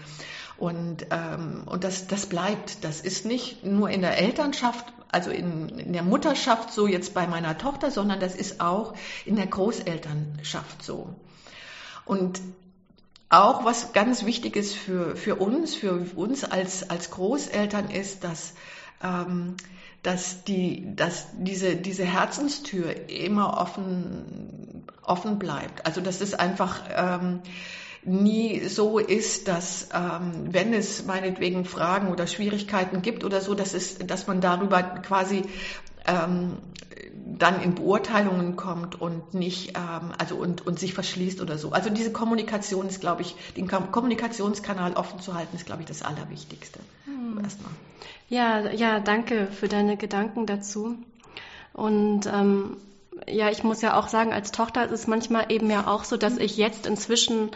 Und, 0.57 1.07
ähm, 1.11 1.63
und 1.65 1.83
das, 1.83 2.07
das 2.07 2.27
bleibt. 2.27 2.83
Das 2.83 3.01
ist 3.01 3.25
nicht 3.25 3.63
nur 3.63 3.89
in 3.89 4.01
der 4.01 4.17
Elternschaft, 4.17 4.85
also 5.11 5.29
in, 5.29 5.69
in 5.69 5.93
der 5.93 6.03
Mutterschaft 6.03 6.71
so 6.71 6.87
jetzt 6.87 7.13
bei 7.13 7.27
meiner 7.27 7.57
Tochter, 7.57 7.91
sondern 7.91 8.19
das 8.19 8.35
ist 8.35 8.61
auch 8.61 8.93
in 9.25 9.35
der 9.35 9.47
Großelternschaft 9.47 10.83
so. 10.83 11.15
Und 12.05 12.39
auch 13.29 13.65
was 13.65 13.93
ganz 13.93 14.25
wichtig 14.25 14.55
ist 14.55 14.75
für, 14.75 15.15
für 15.15 15.35
uns, 15.35 15.75
für 15.75 16.05
uns 16.15 16.43
als, 16.43 16.89
als 16.89 17.09
Großeltern 17.11 17.89
ist, 17.89 18.23
dass, 18.23 18.53
ähm, 19.03 19.55
dass, 20.03 20.43
die, 20.43 20.95
dass 20.95 21.27
diese, 21.33 21.75
diese 21.77 22.03
Herzenstür 22.03 23.09
immer 23.09 23.57
offen, 23.59 24.85
offen 25.01 25.39
bleibt. 25.39 25.85
Also 25.85 26.01
dass 26.01 26.21
es 26.21 26.33
einfach 26.33 26.81
ähm, 26.95 27.41
nie 28.03 28.67
so 28.67 28.99
ist, 28.99 29.47
dass 29.47 29.89
ähm, 29.93 30.53
wenn 30.53 30.73
es 30.73 31.05
meinetwegen 31.05 31.63
Fragen 31.63 32.09
oder 32.09 32.27
Schwierigkeiten 32.27 33.01
gibt 33.01 33.23
oder 33.23 33.39
so, 33.39 33.53
dass, 33.53 33.73
es, 33.73 33.97
dass 33.99 34.27
man 34.27 34.41
darüber 34.41 34.83
quasi 34.83 35.43
ähm, 36.07 36.57
dann 37.25 37.61
in 37.61 37.75
Beurteilungen 37.75 38.55
kommt 38.55 38.99
und 38.99 39.33
nicht, 39.33 39.77
ähm, 39.77 40.11
also 40.17 40.35
und, 40.35 40.65
und 40.65 40.79
sich 40.79 40.93
verschließt 40.93 41.41
oder 41.41 41.57
so. 41.57 41.71
Also 41.71 41.89
diese 41.89 42.11
Kommunikation 42.11 42.87
ist, 42.87 43.01
glaube 43.01 43.21
ich, 43.21 43.35
den 43.55 43.67
Kommunikationskanal 43.67 44.93
offen 44.93 45.19
zu 45.19 45.33
halten, 45.33 45.55
ist, 45.55 45.65
glaube 45.65 45.81
ich, 45.81 45.87
das 45.87 46.03
Allerwichtigste. 46.03 46.79
Hm. 47.05 47.43
Erstmal. 47.43 47.71
Ja, 48.29 48.71
ja, 48.71 48.99
danke 48.99 49.47
für 49.47 49.67
deine 49.67 49.97
Gedanken 49.97 50.45
dazu. 50.45 50.97
Und 51.73 52.27
ähm, 52.27 52.77
ja, 53.27 53.49
ich 53.49 53.63
muss 53.63 53.81
ja 53.81 53.97
auch 53.97 54.07
sagen, 54.07 54.33
als 54.33 54.51
Tochter 54.51 54.85
ist 54.85 54.91
es 54.91 55.07
manchmal 55.07 55.51
eben 55.51 55.69
ja 55.69 55.87
auch 55.87 56.03
so, 56.03 56.17
dass 56.17 56.37
ich 56.37 56.57
jetzt 56.57 56.87
inzwischen 56.87 57.51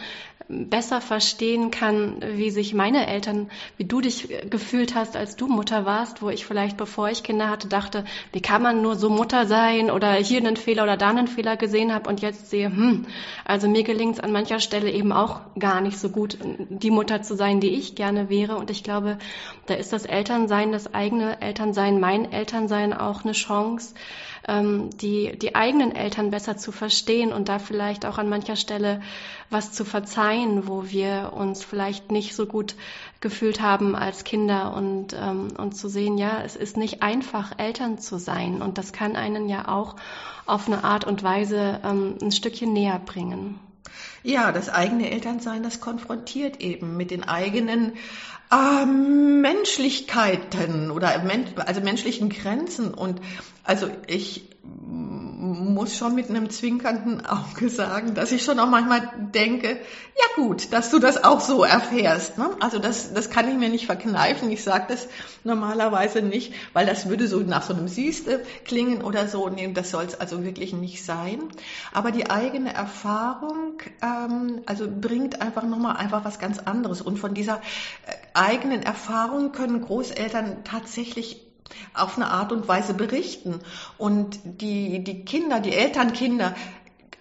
besser 0.48 1.02
verstehen 1.02 1.70
kann, 1.70 2.22
wie 2.22 2.50
sich 2.50 2.72
meine 2.72 3.06
Eltern, 3.06 3.50
wie 3.76 3.84
du 3.84 4.00
dich 4.00 4.28
gefühlt 4.48 4.94
hast, 4.94 5.14
als 5.14 5.36
du 5.36 5.46
Mutter 5.46 5.84
warst, 5.84 6.22
wo 6.22 6.30
ich 6.30 6.46
vielleicht, 6.46 6.78
bevor 6.78 7.10
ich 7.10 7.22
Kinder 7.22 7.50
hatte, 7.50 7.68
dachte, 7.68 8.04
wie 8.32 8.40
kann 8.40 8.62
man 8.62 8.80
nur 8.80 8.96
so 8.96 9.10
Mutter 9.10 9.46
sein 9.46 9.90
oder 9.90 10.14
hier 10.14 10.38
einen 10.38 10.56
Fehler 10.56 10.84
oder 10.84 10.96
da 10.96 11.10
einen 11.10 11.28
Fehler 11.28 11.58
gesehen 11.58 11.92
habe 11.92 12.08
und 12.08 12.22
jetzt 12.22 12.48
sehe, 12.48 12.68
hm, 12.68 13.04
also 13.44 13.68
mir 13.68 13.82
gelingt 13.82 14.14
es 14.14 14.20
an 14.20 14.32
mancher 14.32 14.60
Stelle 14.60 14.90
eben 14.90 15.12
auch 15.12 15.40
gar 15.58 15.82
nicht 15.82 15.98
so 15.98 16.08
gut, 16.08 16.38
die 16.70 16.90
Mutter 16.90 17.20
zu 17.20 17.36
sein, 17.36 17.60
die 17.60 17.74
ich 17.74 17.94
gerne 17.94 18.30
wäre. 18.30 18.56
Und 18.56 18.70
ich 18.70 18.82
glaube, 18.82 19.18
da 19.66 19.74
ist 19.74 19.92
das 19.92 20.06
Elternsein, 20.06 20.72
das 20.72 20.94
eigene 20.94 21.42
Elternsein, 21.42 22.00
mein 22.00 22.32
Elternsein 22.32 22.94
auch 22.94 23.22
eine 23.22 23.32
Chance, 23.32 23.94
ähm, 24.48 24.90
die, 24.98 25.38
die 25.38 25.54
eigenen 25.54 25.94
Eltern 25.94 26.30
besser 26.30 26.56
zu 26.56 26.72
verstehen 26.72 27.32
und 27.32 27.48
da 27.48 27.58
vielleicht 27.58 28.06
auch 28.06 28.18
an 28.18 28.28
mancher 28.28 28.56
Stelle 28.56 29.00
was 29.50 29.72
zu 29.72 29.84
verzeihen, 29.84 30.66
wo 30.66 30.88
wir 30.88 31.32
uns 31.34 31.62
vielleicht 31.62 32.10
nicht 32.10 32.34
so 32.34 32.46
gut 32.46 32.74
gefühlt 33.20 33.60
haben 33.60 33.94
als 33.94 34.24
Kinder 34.24 34.74
und, 34.74 35.14
ähm, 35.14 35.48
und 35.56 35.76
zu 35.76 35.88
sehen, 35.88 36.18
ja, 36.18 36.42
es 36.42 36.56
ist 36.56 36.76
nicht 36.76 37.02
einfach, 37.02 37.58
Eltern 37.58 37.98
zu 37.98 38.18
sein 38.18 38.62
und 38.62 38.78
das 38.78 38.92
kann 38.92 39.16
einen 39.16 39.48
ja 39.48 39.68
auch 39.68 39.96
auf 40.46 40.66
eine 40.66 40.84
Art 40.84 41.04
und 41.04 41.22
Weise 41.22 41.80
ähm, 41.84 42.16
ein 42.20 42.32
Stückchen 42.32 42.72
näher 42.72 43.00
bringen. 43.04 43.60
Ja, 44.22 44.52
das 44.52 44.68
eigene 44.68 45.10
Elternsein, 45.10 45.62
das 45.62 45.80
konfrontiert 45.80 46.60
eben 46.60 46.96
mit 46.96 47.10
den 47.10 47.24
eigenen 47.24 47.94
äh, 48.50 48.86
Menschlichkeiten 48.86 50.90
oder 50.90 51.22
also 51.66 51.80
menschlichen 51.80 52.30
Grenzen. 52.30 52.94
Und 52.94 53.20
also 53.64 53.90
ich 54.06 54.48
muss 55.38 55.96
schon 55.96 56.16
mit 56.16 56.30
einem 56.30 56.50
zwinkernden 56.50 57.24
Auge 57.24 57.68
sagen, 57.70 58.14
dass 58.14 58.32
ich 58.32 58.42
schon 58.44 58.58
auch 58.58 58.68
manchmal 58.68 59.08
denke, 59.32 59.68
ja 59.68 60.24
gut, 60.34 60.72
dass 60.72 60.90
du 60.90 60.98
das 60.98 61.22
auch 61.22 61.40
so 61.40 61.62
erfährst. 61.62 62.38
Ne? 62.38 62.50
Also 62.58 62.80
das, 62.80 63.12
das 63.14 63.30
kann 63.30 63.48
ich 63.48 63.56
mir 63.56 63.68
nicht 63.68 63.86
verkneifen. 63.86 64.50
Ich 64.50 64.64
sage 64.64 64.86
das 64.88 65.06
normalerweise 65.44 66.22
nicht, 66.22 66.54
weil 66.72 66.86
das 66.86 67.08
würde 67.08 67.28
so 67.28 67.38
nach 67.38 67.62
so 67.62 67.72
einem 67.72 67.86
Sieste 67.86 68.44
klingen 68.64 69.02
oder 69.02 69.28
so. 69.28 69.48
Nee, 69.48 69.72
das 69.72 69.90
soll 69.90 70.04
es 70.04 70.18
also 70.18 70.42
wirklich 70.42 70.72
nicht 70.72 71.04
sein. 71.04 71.40
Aber 71.92 72.10
die 72.10 72.28
eigene 72.30 72.74
Erfahrung, 72.74 73.80
ähm, 74.02 74.62
also 74.66 74.88
bringt 74.90 75.40
einfach 75.40 75.62
nochmal 75.62 75.96
einfach 75.98 76.24
was 76.24 76.40
ganz 76.40 76.58
anderes. 76.58 77.00
Und 77.00 77.18
von 77.18 77.34
dieser 77.34 77.58
äh, 77.58 78.12
eigenen 78.34 78.82
Erfahrung 78.82 79.52
können 79.52 79.82
Großeltern 79.82 80.64
tatsächlich 80.64 81.47
auf 81.94 82.16
eine 82.16 82.30
Art 82.30 82.52
und 82.52 82.68
Weise 82.68 82.94
berichten. 82.94 83.60
Und 83.96 84.38
die, 84.44 85.02
die 85.04 85.24
Kinder, 85.24 85.60
die 85.60 85.72
Elternkinder, 85.72 86.54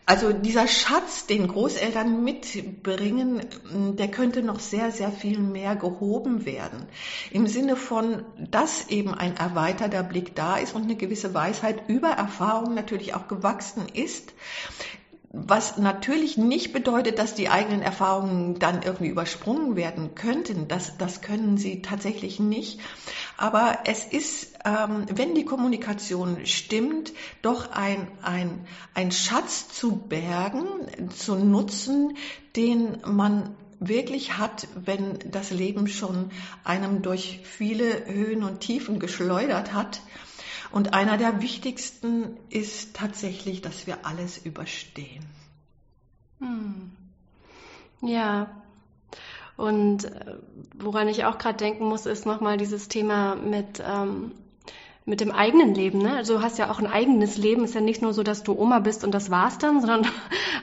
also 0.09 0.31
dieser 0.31 0.69
Schatz, 0.69 1.25
den 1.25 1.49
Großeltern 1.49 2.23
mitbringen, 2.23 3.41
der 3.97 4.07
könnte 4.07 4.41
noch 4.41 4.61
sehr, 4.61 4.89
sehr 4.89 5.11
viel 5.11 5.37
mehr 5.37 5.75
gehoben 5.75 6.45
werden. 6.45 6.87
Im 7.29 7.45
Sinne 7.45 7.75
von, 7.75 8.23
dass 8.37 8.87
eben 8.87 9.13
ein 9.13 9.35
erweiterter 9.35 10.03
Blick 10.03 10.33
da 10.33 10.55
ist 10.55 10.73
und 10.73 10.83
eine 10.83 10.95
gewisse 10.95 11.33
Weisheit 11.33 11.89
über 11.89 12.07
Erfahrung 12.07 12.73
natürlich 12.73 13.15
auch 13.15 13.27
gewachsen 13.27 13.85
ist. 13.93 14.33
Was 15.45 15.77
natürlich 15.77 16.37
nicht 16.37 16.73
bedeutet, 16.73 17.19
dass 17.19 17.35
die 17.35 17.49
eigenen 17.49 17.81
Erfahrungen 17.81 18.57
dann 18.57 18.81
irgendwie 18.81 19.09
übersprungen 19.09 19.75
werden 19.75 20.15
könnten. 20.15 20.67
Das, 20.67 20.97
das 20.97 21.21
können 21.21 21.57
sie 21.57 21.81
tatsächlich 21.81 22.39
nicht. 22.39 22.79
Aber 23.37 23.79
es 23.85 24.03
ist, 24.03 24.53
ähm, 24.65 25.05
wenn 25.13 25.35
die 25.35 25.45
Kommunikation 25.45 26.45
stimmt, 26.45 27.13
doch 27.41 27.71
ein, 27.71 28.07
ein, 28.21 28.65
ein 28.93 29.11
Schatz 29.11 29.69
zu 29.69 29.95
bergen, 29.95 30.65
zu 31.15 31.35
nutzen, 31.35 32.17
den 32.55 32.97
man 33.05 33.55
wirklich 33.79 34.37
hat, 34.37 34.67
wenn 34.73 35.19
das 35.31 35.51
Leben 35.51 35.87
schon 35.87 36.31
einem 36.63 37.03
durch 37.03 37.41
viele 37.43 38.07
Höhen 38.07 38.43
und 38.43 38.61
Tiefen 38.61 38.99
geschleudert 38.99 39.73
hat 39.73 40.01
und 40.71 40.93
einer 40.93 41.17
der 41.17 41.41
wichtigsten 41.41 42.37
ist 42.49 42.95
tatsächlich, 42.95 43.61
dass 43.61 43.87
wir 43.87 44.05
alles 44.05 44.37
überstehen. 44.37 45.25
Hm. 46.39 46.91
Ja. 48.01 48.49
Und 49.55 50.05
äh, 50.05 50.35
woran 50.77 51.07
ich 51.07 51.25
auch 51.25 51.37
gerade 51.37 51.57
denken 51.57 51.85
muss, 51.85 52.05
ist 52.05 52.25
nochmal 52.25 52.57
dieses 52.57 52.87
Thema 52.87 53.35
mit 53.35 53.81
ähm, 53.83 54.33
mit 55.07 55.21
dem 55.21 55.31
eigenen 55.31 55.73
Leben. 55.73 55.99
Ne? 55.99 56.17
Also 56.17 56.35
du 56.35 56.41
hast 56.41 56.59
ja 56.59 56.69
auch 56.69 56.79
ein 56.79 56.85
eigenes 56.85 57.37
Leben. 57.37 57.63
Ist 57.63 57.73
ja 57.73 57.79
nicht 57.79 58.01
nur 58.01 58.13
so, 58.13 58.23
dass 58.23 58.43
du 58.43 58.51
Oma 58.51 58.79
bist 58.79 59.05
und 59.05 59.13
das 59.13 59.31
war's 59.31 59.57
dann, 59.57 59.79
sondern 59.81 60.05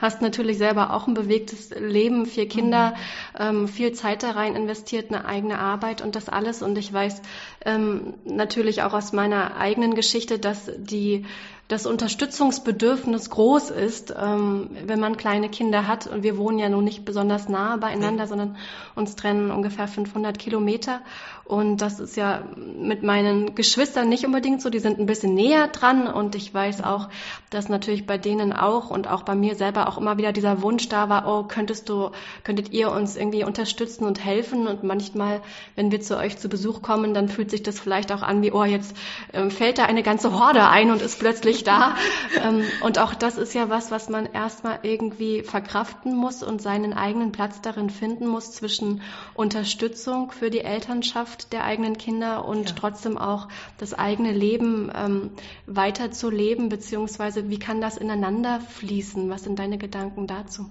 hast 0.03 0.21
natürlich 0.21 0.59
selber 0.59 0.93
auch 0.93 1.07
ein 1.09 1.15
bewegtes 1.15 1.71
Leben, 1.71 2.27
vier 2.27 2.47
Kinder, 2.47 2.91
mhm. 3.39 3.41
ähm, 3.63 3.69
viel 3.69 3.93
Zeit 3.93 4.23
da 4.23 4.33
rein 4.33 4.55
investiert, 4.55 5.11
eine 5.11 5.25
eigene 5.25 5.59
Arbeit 5.59 6.03
und 6.03 6.15
das 6.15 6.29
alles. 6.29 6.63
Und 6.63 6.77
ich 6.77 6.93
weiß 6.93 7.23
ähm, 7.65 8.15
natürlich 8.27 8.83
auch 8.83 8.93
aus 8.93 9.15
meiner 9.15 9.57
eigenen 9.57 9.95
Geschichte, 9.95 10.39
dass 10.39 10.71
die 10.77 11.25
das 11.69 11.87
Unterstützungsbedürfnis 11.87 13.31
groß 13.31 13.71
ist, 13.71 14.15
ähm, 14.17 14.69
wenn 14.85 15.01
man 15.01 15.17
kleine 15.17 15.49
Kinder 15.49 15.87
hat. 15.87 16.07
Und 16.07 16.23
wir 16.23 16.37
wohnen 16.37 16.59
ja 16.59 16.69
nun 16.69 16.85
nicht 16.85 17.07
besonders 17.07 17.49
nahe 17.49 17.79
beieinander, 17.79 18.25
nee. 18.25 18.29
sondern 18.29 18.57
uns 18.95 19.17
trennen 19.17 19.51
ungefähr 19.51 19.89
500 19.89 20.39
Kilometer. 20.39 21.01
Und 21.47 21.79
das 21.79 22.01
ist 22.01 22.17
ja 22.17 22.43
mit 22.57 23.03
meinen 23.03 23.55
Geschwistern 23.55 24.11
nicht 24.11 24.27
unbedingt 24.27 24.61
so. 24.61 24.69
Die 24.69 24.79
sind 24.79 24.99
ein 24.99 25.07
bisschen 25.07 25.35
näher 25.35 25.69
dran. 25.69 26.07
Und 26.07 26.35
ich 26.35 26.53
weiß 26.53 26.85
auch, 26.85 27.09
dass 27.49 27.71
natürlich 27.71 28.05
bei 28.05 28.19
denen 28.19 28.53
auch 28.53 28.91
und 28.91 29.09
auch 29.09 29.23
bei 29.23 29.35
mir 29.35 29.55
selber 29.55 29.89
auch 29.89 29.97
immer 29.97 30.19
wieder 30.19 30.33
dieser 30.33 30.61
Wunsch 30.61 30.91
da 30.91 31.09
war, 31.09 31.27
oh, 31.27 31.45
könntest 31.45 31.89
du, 31.89 32.11
könntet 32.45 32.73
ihr 32.73 32.91
uns 32.91 33.17
irgendwie 33.17 33.45
unterstützen 33.45 34.05
und 34.05 34.23
helfen? 34.23 34.67
Und 34.67 34.85
manchmal, 34.85 35.41
wenn 35.77 35.91
wir 35.91 36.03
zu 36.03 36.19
euch 36.19 36.37
zu 36.37 36.51
Besuch 36.51 36.83
kommen, 36.83 37.15
dann 37.15 37.31
fühlt 37.31 37.51
sich 37.51 37.63
das 37.63 37.81
vielleicht 37.81 38.13
auch 38.13 38.23
an 38.23 38.43
wie, 38.43 38.53
oh, 38.53 38.65
jetzt 38.65 38.95
ähm, 39.33 39.51
fällt 39.51 39.79
da 39.79 39.85
eine 39.85 40.03
ganze 40.03 40.39
Horde 40.39 40.69
ein 40.69 40.91
und 40.91 41.01
ist 41.01 41.19
plötzlich 41.19 41.54
nicht 41.55 41.67
da. 41.67 41.97
Ähm, 42.43 42.65
und 42.83 42.99
auch 42.99 43.15
das 43.15 43.37
ist 43.37 43.55
ja 43.55 43.71
was, 43.71 43.91
was 43.91 44.09
man 44.09 44.27
erstmal 44.27 44.81
irgendwie 44.83 45.43
verkraften 45.43 46.15
muss 46.15 46.43
und 46.43 46.61
seinen 46.61 46.93
eigenen 46.93 47.33
Platz 47.33 47.61
darin 47.61 47.91
finden 47.91 48.27
muss 48.27 48.53
zwischen 48.53 49.03
Unterstützung 49.35 50.31
für 50.33 50.51
die 50.51 50.61
Elternschaft 50.61 51.53
der 51.53 51.65
eigenen 51.65 51.97
Kinder 51.97 52.45
und 52.45 52.71
ja. 52.71 52.77
trotzdem 52.77 53.17
auch 53.17 53.49
das 53.79 53.95
eigene 53.95 54.33
Leben 54.33 54.91
ähm, 54.95 55.31
weiter 55.67 56.11
zu 56.11 56.31
leben, 56.31 56.69
beziehungsweise 56.69 57.49
wie 57.49 57.59
kann 57.59 57.81
das 57.81 57.97
ineinander 57.97 58.61
fließen? 58.61 59.31
Was 59.31 59.45
sind 59.45 59.59
deine 59.59 59.79
Gedanken 59.79 60.27
dazu? 60.27 60.69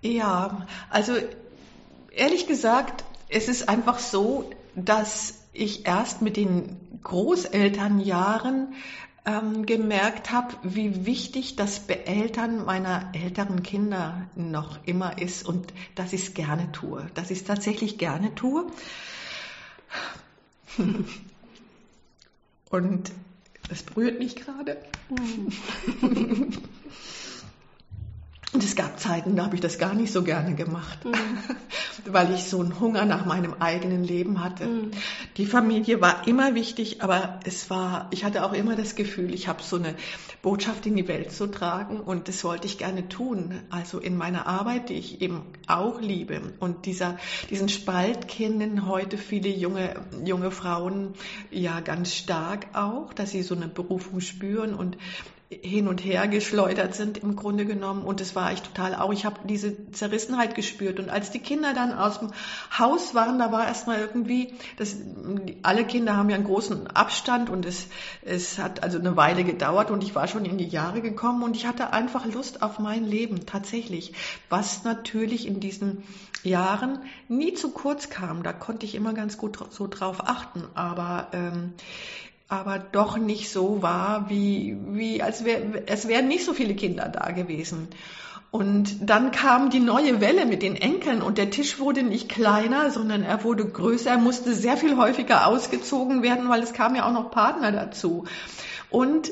Ja, 0.00 0.66
also 0.90 1.14
ehrlich 2.12 2.46
gesagt, 2.46 3.04
es 3.28 3.48
ist 3.48 3.68
einfach 3.68 3.98
so, 3.98 4.50
dass 4.74 5.34
ich 5.52 5.86
erst 5.86 6.22
mit 6.22 6.36
den 6.36 6.76
Großelternjahren 7.02 8.74
ähm, 9.28 9.66
gemerkt 9.66 10.32
habe, 10.32 10.54
wie 10.62 11.04
wichtig 11.04 11.54
das 11.56 11.80
Beeltern 11.80 12.64
meiner 12.64 13.10
älteren 13.12 13.62
Kinder 13.62 14.26
noch 14.34 14.78
immer 14.86 15.20
ist 15.20 15.46
und 15.46 15.74
dass 15.94 16.14
ich 16.14 16.22
es 16.28 16.34
gerne 16.34 16.72
tue, 16.72 17.06
dass 17.14 17.30
ich 17.30 17.40
es 17.40 17.44
tatsächlich 17.44 17.98
gerne 17.98 18.34
tue. 18.34 18.66
und 22.70 23.12
Das 23.68 23.82
berührt 23.82 24.18
mich 24.18 24.34
gerade. 24.34 24.78
Und 28.54 28.64
es 28.64 28.76
gab 28.76 28.98
Zeiten, 28.98 29.36
da 29.36 29.44
habe 29.44 29.56
ich 29.56 29.60
das 29.60 29.78
gar 29.78 29.92
nicht 29.92 30.10
so 30.10 30.22
gerne 30.22 30.54
gemacht, 30.54 31.04
mhm. 31.04 31.12
weil 32.06 32.32
ich 32.32 32.44
so 32.44 32.60
einen 32.60 32.80
Hunger 32.80 33.04
nach 33.04 33.26
meinem 33.26 33.54
eigenen 33.60 34.04
Leben 34.04 34.42
hatte. 34.42 34.64
Mhm. 34.64 34.90
Die 35.36 35.44
Familie 35.44 36.00
war 36.00 36.26
immer 36.26 36.54
wichtig, 36.54 37.02
aber 37.02 37.40
es 37.44 37.68
war, 37.68 38.08
ich 38.10 38.24
hatte 38.24 38.46
auch 38.46 38.54
immer 38.54 38.74
das 38.74 38.94
Gefühl, 38.94 39.34
ich 39.34 39.48
habe 39.48 39.62
so 39.62 39.76
eine 39.76 39.94
Botschaft 40.40 40.86
in 40.86 40.96
die 40.96 41.08
Welt 41.08 41.30
zu 41.30 41.48
tragen 41.48 42.00
und 42.00 42.28
das 42.28 42.42
wollte 42.42 42.66
ich 42.66 42.78
gerne 42.78 43.06
tun. 43.10 43.60
Also 43.68 43.98
in 43.98 44.16
meiner 44.16 44.46
Arbeit, 44.46 44.88
die 44.88 44.94
ich 44.94 45.20
eben 45.20 45.42
auch 45.66 46.00
liebe. 46.00 46.40
Und 46.58 46.86
dieser, 46.86 47.18
diesen 47.50 47.68
Spalt 47.68 48.28
kennen 48.28 48.86
heute 48.86 49.18
viele 49.18 49.50
junge, 49.50 49.94
junge 50.24 50.50
Frauen 50.50 51.12
ja 51.50 51.80
ganz 51.80 52.14
stark 52.14 52.68
auch, 52.72 53.12
dass 53.12 53.30
sie 53.30 53.42
so 53.42 53.54
eine 53.54 53.68
Berufung 53.68 54.22
spüren 54.22 54.72
und 54.72 54.96
hin 55.50 55.88
und 55.88 56.04
her 56.04 56.28
geschleudert 56.28 56.94
sind 56.94 57.16
im 57.18 57.34
Grunde 57.34 57.64
genommen. 57.64 58.02
Und 58.02 58.20
das 58.20 58.34
war 58.34 58.52
ich 58.52 58.60
total 58.60 58.94
auch. 58.94 59.12
Ich 59.12 59.24
habe 59.24 59.40
diese 59.44 59.90
Zerrissenheit 59.92 60.54
gespürt. 60.54 61.00
Und 61.00 61.08
als 61.08 61.30
die 61.30 61.38
Kinder 61.38 61.72
dann 61.72 61.92
aus 61.92 62.18
dem 62.18 62.32
Haus 62.78 63.14
waren, 63.14 63.38
da 63.38 63.50
war 63.50 63.66
erstmal 63.66 63.98
irgendwie, 63.98 64.52
das, 64.76 64.96
alle 65.62 65.86
Kinder 65.86 66.16
haben 66.16 66.28
ja 66.28 66.36
einen 66.36 66.44
großen 66.44 66.88
Abstand 66.88 67.48
und 67.48 67.64
es, 67.64 67.86
es 68.22 68.58
hat 68.58 68.82
also 68.82 68.98
eine 68.98 69.16
Weile 69.16 69.42
gedauert 69.42 69.90
und 69.90 70.02
ich 70.02 70.14
war 70.14 70.28
schon 70.28 70.44
in 70.44 70.58
die 70.58 70.68
Jahre 70.68 71.00
gekommen 71.00 71.42
und 71.42 71.56
ich 71.56 71.66
hatte 71.66 71.94
einfach 71.94 72.26
Lust 72.26 72.60
auf 72.62 72.78
mein 72.78 73.04
Leben, 73.04 73.46
tatsächlich. 73.46 74.12
Was 74.50 74.84
natürlich 74.84 75.46
in 75.46 75.60
diesen 75.60 76.04
Jahren 76.42 77.00
nie 77.28 77.54
zu 77.54 77.70
kurz 77.70 78.10
kam. 78.10 78.42
Da 78.42 78.52
konnte 78.52 78.84
ich 78.84 78.94
immer 78.94 79.14
ganz 79.14 79.38
gut 79.38 79.58
so 79.70 79.86
drauf 79.86 80.28
achten. 80.28 80.64
Aber 80.74 81.28
ähm, 81.32 81.72
aber 82.48 82.78
doch 82.78 83.18
nicht 83.18 83.50
so 83.50 83.82
war, 83.82 84.30
wie, 84.30 84.76
wie 84.88 85.22
als 85.22 85.44
wäre, 85.44 85.82
es 85.86 86.08
wären 86.08 86.28
nicht 86.28 86.44
so 86.44 86.54
viele 86.54 86.74
Kinder 86.74 87.08
da 87.08 87.30
gewesen. 87.30 87.88
Und 88.50 89.10
dann 89.10 89.30
kam 89.30 89.68
die 89.68 89.80
neue 89.80 90.22
Welle 90.22 90.46
mit 90.46 90.62
den 90.62 90.74
Enkeln 90.74 91.20
und 91.20 91.36
der 91.36 91.50
Tisch 91.50 91.78
wurde 91.78 92.02
nicht 92.02 92.30
kleiner, 92.30 92.90
sondern 92.90 93.22
er 93.22 93.44
wurde 93.44 93.66
größer. 93.66 94.12
Er 94.12 94.18
musste 94.18 94.54
sehr 94.54 94.78
viel 94.78 94.96
häufiger 94.96 95.46
ausgezogen 95.46 96.22
werden, 96.22 96.48
weil 96.48 96.62
es 96.62 96.72
kamen 96.72 96.96
ja 96.96 97.06
auch 97.06 97.12
noch 97.12 97.30
Partner 97.30 97.72
dazu. 97.72 98.24
Und, 98.88 99.30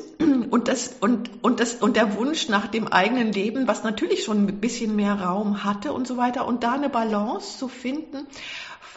und 0.51 0.67
das, 0.67 0.93
und, 0.99 1.43
und 1.43 1.59
das, 1.59 1.73
und 1.73 1.95
der 1.95 2.15
Wunsch 2.15 2.47
nach 2.47 2.67
dem 2.67 2.87
eigenen 2.87 3.33
Leben, 3.33 3.67
was 3.67 3.83
natürlich 3.83 4.23
schon 4.23 4.45
ein 4.45 4.59
bisschen 4.59 4.95
mehr 4.95 5.19
Raum 5.19 5.63
hatte 5.63 5.93
und 5.93 6.05
so 6.05 6.17
weiter. 6.17 6.45
Und 6.45 6.63
da 6.63 6.73
eine 6.73 6.89
Balance 6.89 7.57
zu 7.57 7.67
finden, 7.67 8.27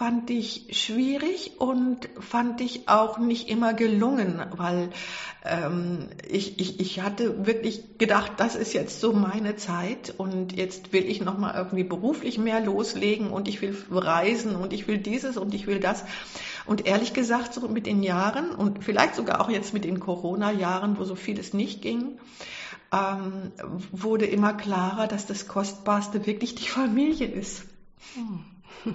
fand 0.01 0.31
ich 0.31 0.65
schwierig 0.71 1.61
und 1.61 2.09
fand 2.19 2.63
ich 2.63 2.89
auch 2.89 3.19
nicht 3.19 3.51
immer 3.51 3.75
gelungen, 3.75 4.43
weil 4.57 4.89
ähm, 5.45 6.09
ich, 6.27 6.59
ich, 6.59 6.81
ich 6.81 7.03
hatte 7.03 7.45
wirklich 7.45 7.99
gedacht, 7.99 8.33
das 8.39 8.55
ist 8.55 8.73
jetzt 8.73 8.99
so 8.99 9.13
meine 9.13 9.57
Zeit 9.57 10.15
und 10.17 10.57
jetzt 10.57 10.95
will 10.95 11.05
ich 11.07 11.21
nochmal 11.21 11.55
irgendwie 11.55 11.85
beruflich 11.85 12.39
mehr 12.39 12.61
loslegen 12.61 13.31
und 13.31 13.47
ich 13.47 13.61
will 13.61 13.77
reisen 13.91 14.57
und 14.57 14.73
ich 14.73 14.89
will 14.89 14.97
dieses 14.97 15.37
und 15.37 15.53
ich 15.53 15.67
will 15.67 15.81
das. 15.81 16.03
Und 16.65 16.87
ehrlich 16.87 17.13
gesagt, 17.13 17.53
so 17.53 17.69
mit 17.69 17.85
den 17.85 18.03
Jahren 18.03 18.53
und 18.53 18.83
vielleicht 18.83 19.15
sogar 19.15 19.43
auch 19.43 19.51
jetzt 19.51 19.75
mit 19.75 19.85
den 19.85 20.01
Corona-Jahren, 20.01 20.97
wo 20.97 21.05
so 21.05 21.15
vieles 21.15 21.53
nicht 21.53 21.83
ging, 21.83 22.19
ähm, 22.91 23.53
wurde 23.93 24.25
immer 24.25 24.55
klarer, 24.55 25.09
dass 25.09 25.27
das 25.27 25.47
Kostbarste 25.47 26.25
wirklich 26.25 26.55
die 26.55 26.69
Familie 26.69 27.27
ist. 27.27 27.65
Hm. 28.15 28.95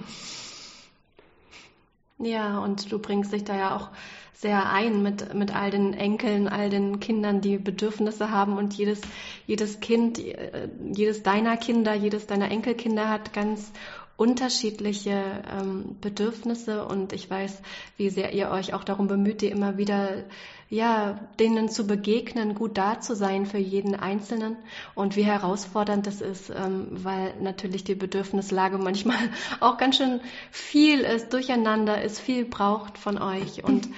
Ja, 2.18 2.60
und 2.60 2.90
du 2.90 2.98
bringst 2.98 3.32
dich 3.32 3.44
da 3.44 3.56
ja 3.56 3.76
auch 3.76 3.90
sehr 4.32 4.70
ein 4.70 5.02
mit, 5.02 5.34
mit 5.34 5.54
all 5.54 5.70
den 5.70 5.92
Enkeln, 5.92 6.48
all 6.48 6.70
den 6.70 6.98
Kindern, 7.00 7.40
die 7.40 7.58
Bedürfnisse 7.58 8.30
haben. 8.30 8.56
Und 8.56 8.74
jedes, 8.74 9.00
jedes 9.46 9.80
Kind, 9.80 10.18
äh, 10.18 10.68
jedes 10.92 11.22
deiner 11.22 11.56
Kinder, 11.56 11.94
jedes 11.94 12.26
deiner 12.26 12.50
Enkelkinder 12.50 13.08
hat 13.08 13.32
ganz 13.34 13.72
unterschiedliche 14.16 15.42
ähm, 15.50 15.96
Bedürfnisse 16.00 16.86
und 16.86 17.12
ich 17.12 17.28
weiß, 17.28 17.60
wie 17.96 18.08
sehr 18.10 18.32
ihr 18.32 18.50
euch 18.50 18.72
auch 18.72 18.84
darum 18.84 19.08
bemüht, 19.08 19.42
die 19.42 19.48
immer 19.48 19.76
wieder 19.76 20.24
ja, 20.68 21.20
denen 21.38 21.68
zu 21.68 21.86
begegnen, 21.86 22.54
gut 22.54 22.76
da 22.76 23.00
zu 23.00 23.14
sein 23.14 23.46
für 23.46 23.58
jeden 23.58 23.94
Einzelnen. 23.94 24.56
Und 24.94 25.14
wie 25.14 25.24
herausfordernd 25.24 26.06
das 26.06 26.20
ist, 26.20 26.50
ähm, 26.50 26.88
weil 26.90 27.34
natürlich 27.40 27.84
die 27.84 27.94
Bedürfnislage 27.94 28.78
manchmal 28.82 29.18
auch 29.60 29.76
ganz 29.76 29.98
schön 29.98 30.20
viel 30.50 31.00
ist, 31.00 31.32
durcheinander 31.32 32.02
ist, 32.02 32.18
viel 32.18 32.44
braucht 32.44 32.98
von 32.98 33.18
euch. 33.18 33.62
Und 33.62 33.88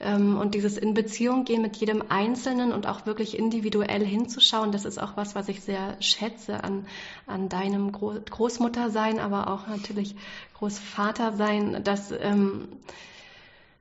und 0.00 0.54
dieses 0.54 0.78
in 0.78 0.94
Beziehung 0.94 1.44
gehen 1.44 1.60
mit 1.60 1.76
jedem 1.76 2.04
Einzelnen 2.08 2.72
und 2.72 2.86
auch 2.86 3.04
wirklich 3.04 3.36
individuell 3.36 4.04
hinzuschauen, 4.04 4.70
das 4.70 4.84
ist 4.84 4.98
auch 4.98 5.16
was, 5.16 5.34
was 5.34 5.48
ich 5.48 5.60
sehr 5.60 6.00
schätze 6.00 6.62
an, 6.62 6.86
an 7.26 7.48
deinem 7.48 7.90
Großmutter 7.90 8.90
sein, 8.90 9.18
aber 9.18 9.48
auch 9.48 9.66
natürlich 9.66 10.14
Großvater 10.54 11.32
sein, 11.32 11.82
dass, 11.82 12.12
ähm, 12.12 12.68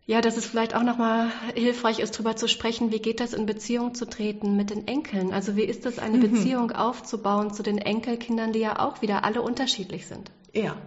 ja, 0.08 0.21
dass 0.21 0.38
es 0.38 0.47
vielleicht 0.47 0.73
auch 0.73 0.82
nochmal 0.82 1.32
hilfreich 1.53 1.99
ist, 1.99 2.15
darüber 2.15 2.36
zu 2.36 2.47
sprechen, 2.47 2.91
wie 2.91 2.99
geht 2.99 3.19
das 3.19 3.34
in 3.34 3.45
Beziehung 3.45 3.93
zu 3.93 4.06
treten 4.06 4.56
mit 4.56 4.71
den 4.71 4.88
Enkeln? 4.88 5.34
Also 5.34 5.56
wie 5.56 5.65
ist 5.65 5.86
es, 5.86 5.99
eine 5.99 6.17
mhm. 6.17 6.32
Beziehung 6.32 6.71
aufzubauen 6.71 7.53
zu 7.53 7.62
den 7.62 7.77
Enkelkindern, 7.77 8.53
die 8.53 8.60
ja 8.60 8.80
auch 8.80 9.03
wieder 9.03 9.23
alle 9.23 9.43
unterschiedlich 9.43 10.08
sind? 10.08 10.32
Ja, 10.53 10.77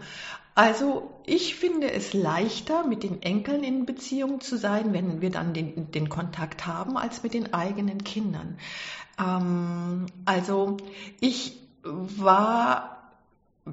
also 0.61 1.11
ich 1.25 1.55
finde 1.55 1.91
es 1.91 2.13
leichter, 2.13 2.87
mit 2.87 3.03
den 3.03 3.23
Enkeln 3.23 3.65
in 3.65 3.87
Beziehung 3.87 4.43
zu 4.43 4.59
sein, 4.59 4.93
wenn 4.93 5.23
wir 5.23 5.31
dann 5.31 5.55
den, 5.55 5.91
den 5.91 6.11
Kontakt 6.11 6.67
haben, 6.67 6.99
als 6.99 7.23
mit 7.23 7.33
den 7.33 7.55
eigenen 7.55 8.05
Kindern. 8.05 8.59
Ähm, 9.19 10.05
also 10.27 10.77
ich 11.19 11.59
war 11.83 12.99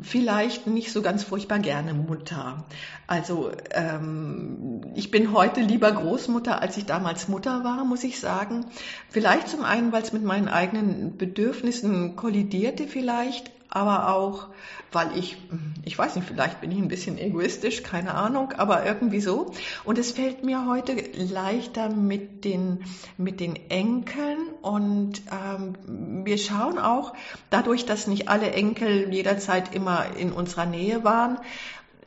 vielleicht 0.01 0.65
nicht 0.67 0.93
so 0.93 1.01
ganz 1.01 1.25
furchtbar 1.25 1.59
gerne 1.59 1.93
Mutter. 1.93 2.63
Also 3.05 3.51
ähm, 3.71 4.79
ich 4.95 5.11
bin 5.11 5.33
heute 5.33 5.59
lieber 5.59 5.91
Großmutter, 5.91 6.61
als 6.61 6.77
ich 6.77 6.85
damals 6.85 7.27
Mutter 7.27 7.65
war, 7.65 7.83
muss 7.83 8.05
ich 8.05 8.21
sagen. 8.21 8.65
Vielleicht 9.09 9.49
zum 9.49 9.65
einen, 9.65 9.91
weil 9.91 10.03
es 10.03 10.13
mit 10.13 10.23
meinen 10.23 10.47
eigenen 10.47 11.17
Bedürfnissen 11.17 12.15
kollidierte 12.15 12.87
vielleicht, 12.87 13.51
aber 13.69 14.13
auch, 14.13 14.47
weil 14.91 15.17
ich, 15.17 15.37
ich 15.83 15.97
weiß 15.97 16.15
nicht, 16.15 16.27
vielleicht 16.27 16.61
bin 16.61 16.71
ich 16.71 16.77
ein 16.77 16.87
bisschen 16.87 17.17
egoistisch, 17.17 17.83
keine 17.83 18.13
Ahnung, 18.13 18.53
aber 18.53 18.85
irgendwie 18.85 19.19
so. 19.19 19.51
Und 19.83 19.97
es 19.97 20.11
fällt 20.11 20.43
mir 20.43 20.65
heute 20.65 20.95
leichter 21.15 21.89
mit 21.89 22.45
den, 22.45 22.85
mit 23.17 23.39
den 23.39 23.55
Enkeln 23.69 24.39
und 24.61 25.21
ähm, 25.31 26.25
wir 26.25 26.37
schauen 26.37 26.79
auch, 26.79 27.13
dadurch, 27.49 27.85
dass 27.85 28.07
nicht 28.07 28.29
alle 28.29 28.51
Enkel 28.51 29.13
jederzeit 29.13 29.75
immer 29.75 30.15
in 30.17 30.31
unserer 30.31 30.65
Nähe 30.65 31.03
waren, 31.03 31.37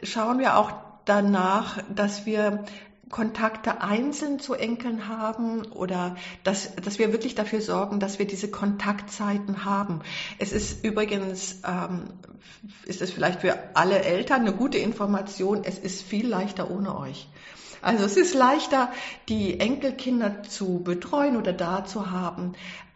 schauen 0.02 0.38
wir 0.38 0.56
auch 0.56 0.72
danach, 1.04 1.78
dass 1.94 2.26
wir 2.26 2.64
Kontakte 3.10 3.80
einzeln 3.82 4.38
zu 4.38 4.54
Enkeln 4.54 5.08
haben 5.08 5.66
oder 5.72 6.16
dass, 6.44 6.74
dass 6.76 6.98
wir 6.98 7.12
wirklich 7.12 7.34
dafür 7.34 7.60
sorgen, 7.60 7.98
dass 7.98 8.18
wir 8.18 8.26
diese 8.26 8.50
Kontaktzeiten 8.50 9.64
haben. 9.64 10.00
Es 10.38 10.52
ist 10.52 10.84
übrigens, 10.84 11.60
ähm, 11.66 12.04
ist 12.86 13.02
es 13.02 13.10
vielleicht 13.10 13.40
für 13.40 13.58
alle 13.74 14.00
Eltern 14.02 14.42
eine 14.42 14.52
gute 14.52 14.78
Information, 14.78 15.62
es 15.64 15.78
ist 15.78 16.02
viel 16.02 16.26
leichter 16.28 16.70
ohne 16.70 16.96
euch. 16.96 17.28
Also 17.82 18.04
es 18.04 18.16
ist 18.16 18.34
leichter, 18.34 18.92
die 19.28 19.58
Enkelkinder 19.58 20.42
zu 20.42 20.80
betreuen 20.80 21.36
oder 21.36 21.52
da 21.52 21.84
zu 21.84 22.10
haben, 22.10 22.52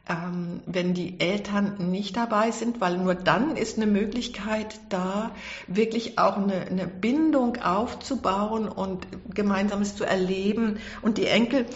ähm, 0.08 0.60
wenn 0.66 0.92
die 0.92 1.18
Eltern 1.18 1.90
nicht 1.90 2.16
dabei 2.16 2.50
sind, 2.50 2.80
weil 2.80 2.98
nur 2.98 3.14
dann 3.14 3.56
ist 3.56 3.78
eine 3.78 3.86
Möglichkeit 3.86 4.78
da, 4.90 5.30
wirklich 5.66 6.18
auch 6.18 6.36
eine, 6.36 6.54
eine 6.54 6.86
Bindung 6.86 7.56
aufzubauen 7.62 8.68
und 8.68 9.06
gemeinsames 9.34 9.96
zu 9.96 10.04
erleben. 10.04 10.78
Und 11.00 11.16
die 11.16 11.26
Enkel 11.26 11.66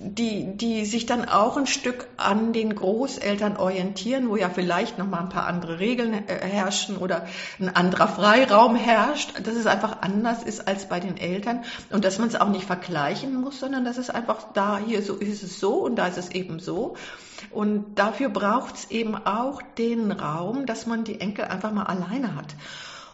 die, 0.00 0.56
die 0.56 0.84
sich 0.84 1.06
dann 1.06 1.28
auch 1.28 1.56
ein 1.56 1.66
Stück 1.66 2.06
an 2.16 2.52
den 2.52 2.74
Großeltern 2.74 3.56
orientieren, 3.56 4.28
wo 4.28 4.36
ja 4.36 4.50
vielleicht 4.50 4.98
noch 4.98 5.06
mal 5.06 5.20
ein 5.20 5.28
paar 5.28 5.46
andere 5.46 5.78
Regeln 5.78 6.12
äh, 6.12 6.46
herrschen 6.46 6.96
oder 6.96 7.26
ein 7.58 7.74
anderer 7.74 8.08
Freiraum 8.08 8.76
herrscht, 8.76 9.32
dass 9.42 9.54
es 9.54 9.66
einfach 9.66 10.02
anders 10.02 10.42
ist 10.42 10.66
als 10.68 10.88
bei 10.88 11.00
den 11.00 11.16
Eltern 11.16 11.64
und 11.90 12.04
dass 12.04 12.18
man 12.18 12.28
es 12.28 12.36
auch 12.36 12.48
nicht 12.48 12.64
vergleichen 12.64 13.34
muss, 13.40 13.60
sondern 13.60 13.84
dass 13.84 13.98
es 13.98 14.10
einfach 14.10 14.52
da 14.52 14.78
hier 14.78 15.02
so 15.02 15.14
ist 15.14 15.42
es 15.42 15.60
so 15.60 15.76
und 15.76 15.96
da 15.96 16.06
ist 16.06 16.18
es 16.18 16.30
eben 16.30 16.58
so. 16.58 16.96
Und 17.50 17.96
dafür 17.96 18.28
braucht 18.28 18.74
es 18.76 18.90
eben 18.90 19.14
auch 19.14 19.62
den 19.78 20.12
Raum, 20.12 20.66
dass 20.66 20.86
man 20.86 21.04
die 21.04 21.20
Enkel 21.20 21.44
einfach 21.44 21.72
mal 21.72 21.84
alleine 21.84 22.34
hat. 22.34 22.54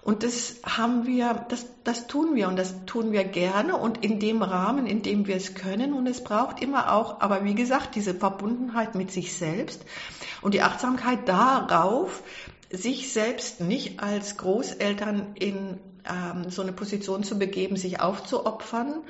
Und 0.03 0.23
das 0.23 0.57
haben 0.65 1.07
wir, 1.07 1.45
das, 1.51 1.67
das 1.85 2.07
tun 2.07 2.35
wir 2.35 2.49
und 2.49 2.57
das 2.57 2.87
tun 2.87 3.13
wir 3.13 3.25
gerne 3.25 3.77
und 3.77 4.03
in 4.03 4.19
dem 4.19 4.43
Rahmen, 4.43 4.87
in 4.87 5.03
dem 5.03 5.27
wir 5.27 5.37
es 5.37 5.55
können. 5.55 5.93
Und 5.93 6.07
es 6.07 6.25
braucht 6.25 6.63
immer 6.63 6.93
auch, 6.93 7.21
aber 7.21 7.45
wie 7.45 7.55
gesagt, 7.55 7.95
diese 7.97 8.15
Verbundenheit 8.15 8.95
mit 8.95 9.11
sich 9.11 9.37
selbst 9.37 9.85
und 10.41 10.55
die 10.55 10.63
Achtsamkeit 10.63 11.29
darauf, 11.29 12.23
sich 12.71 13.13
selbst 13.13 13.61
nicht 13.61 14.01
als 14.01 14.37
Großeltern 14.39 15.35
in 15.35 15.79
ähm, 16.09 16.51
so 16.51 16.63
eine 16.63 16.73
Position 16.73 17.23
zu 17.23 17.39
begeben, 17.39 17.77
sich 17.77 18.01
aufzuopfern 18.01 19.03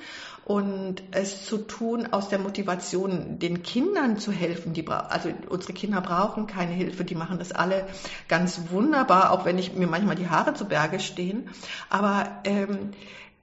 und 0.50 1.04
es 1.12 1.46
zu 1.46 1.58
tun 1.58 2.08
aus 2.10 2.28
der 2.28 2.40
Motivation, 2.40 3.38
den 3.38 3.62
Kindern 3.62 4.18
zu 4.18 4.32
helfen. 4.32 4.72
Die, 4.72 4.84
also 4.88 5.28
unsere 5.48 5.74
Kinder 5.74 6.00
brauchen 6.00 6.48
keine 6.48 6.72
Hilfe, 6.72 7.04
die 7.04 7.14
machen 7.14 7.38
das 7.38 7.52
alle 7.52 7.86
ganz 8.26 8.62
wunderbar, 8.70 9.30
auch 9.30 9.44
wenn 9.44 9.58
ich 9.58 9.74
mir 9.76 9.86
manchmal 9.86 10.16
die 10.16 10.28
Haare 10.28 10.52
zu 10.54 10.64
Berge 10.64 10.98
stehen. 10.98 11.48
Aber 11.88 12.40
ähm, 12.42 12.90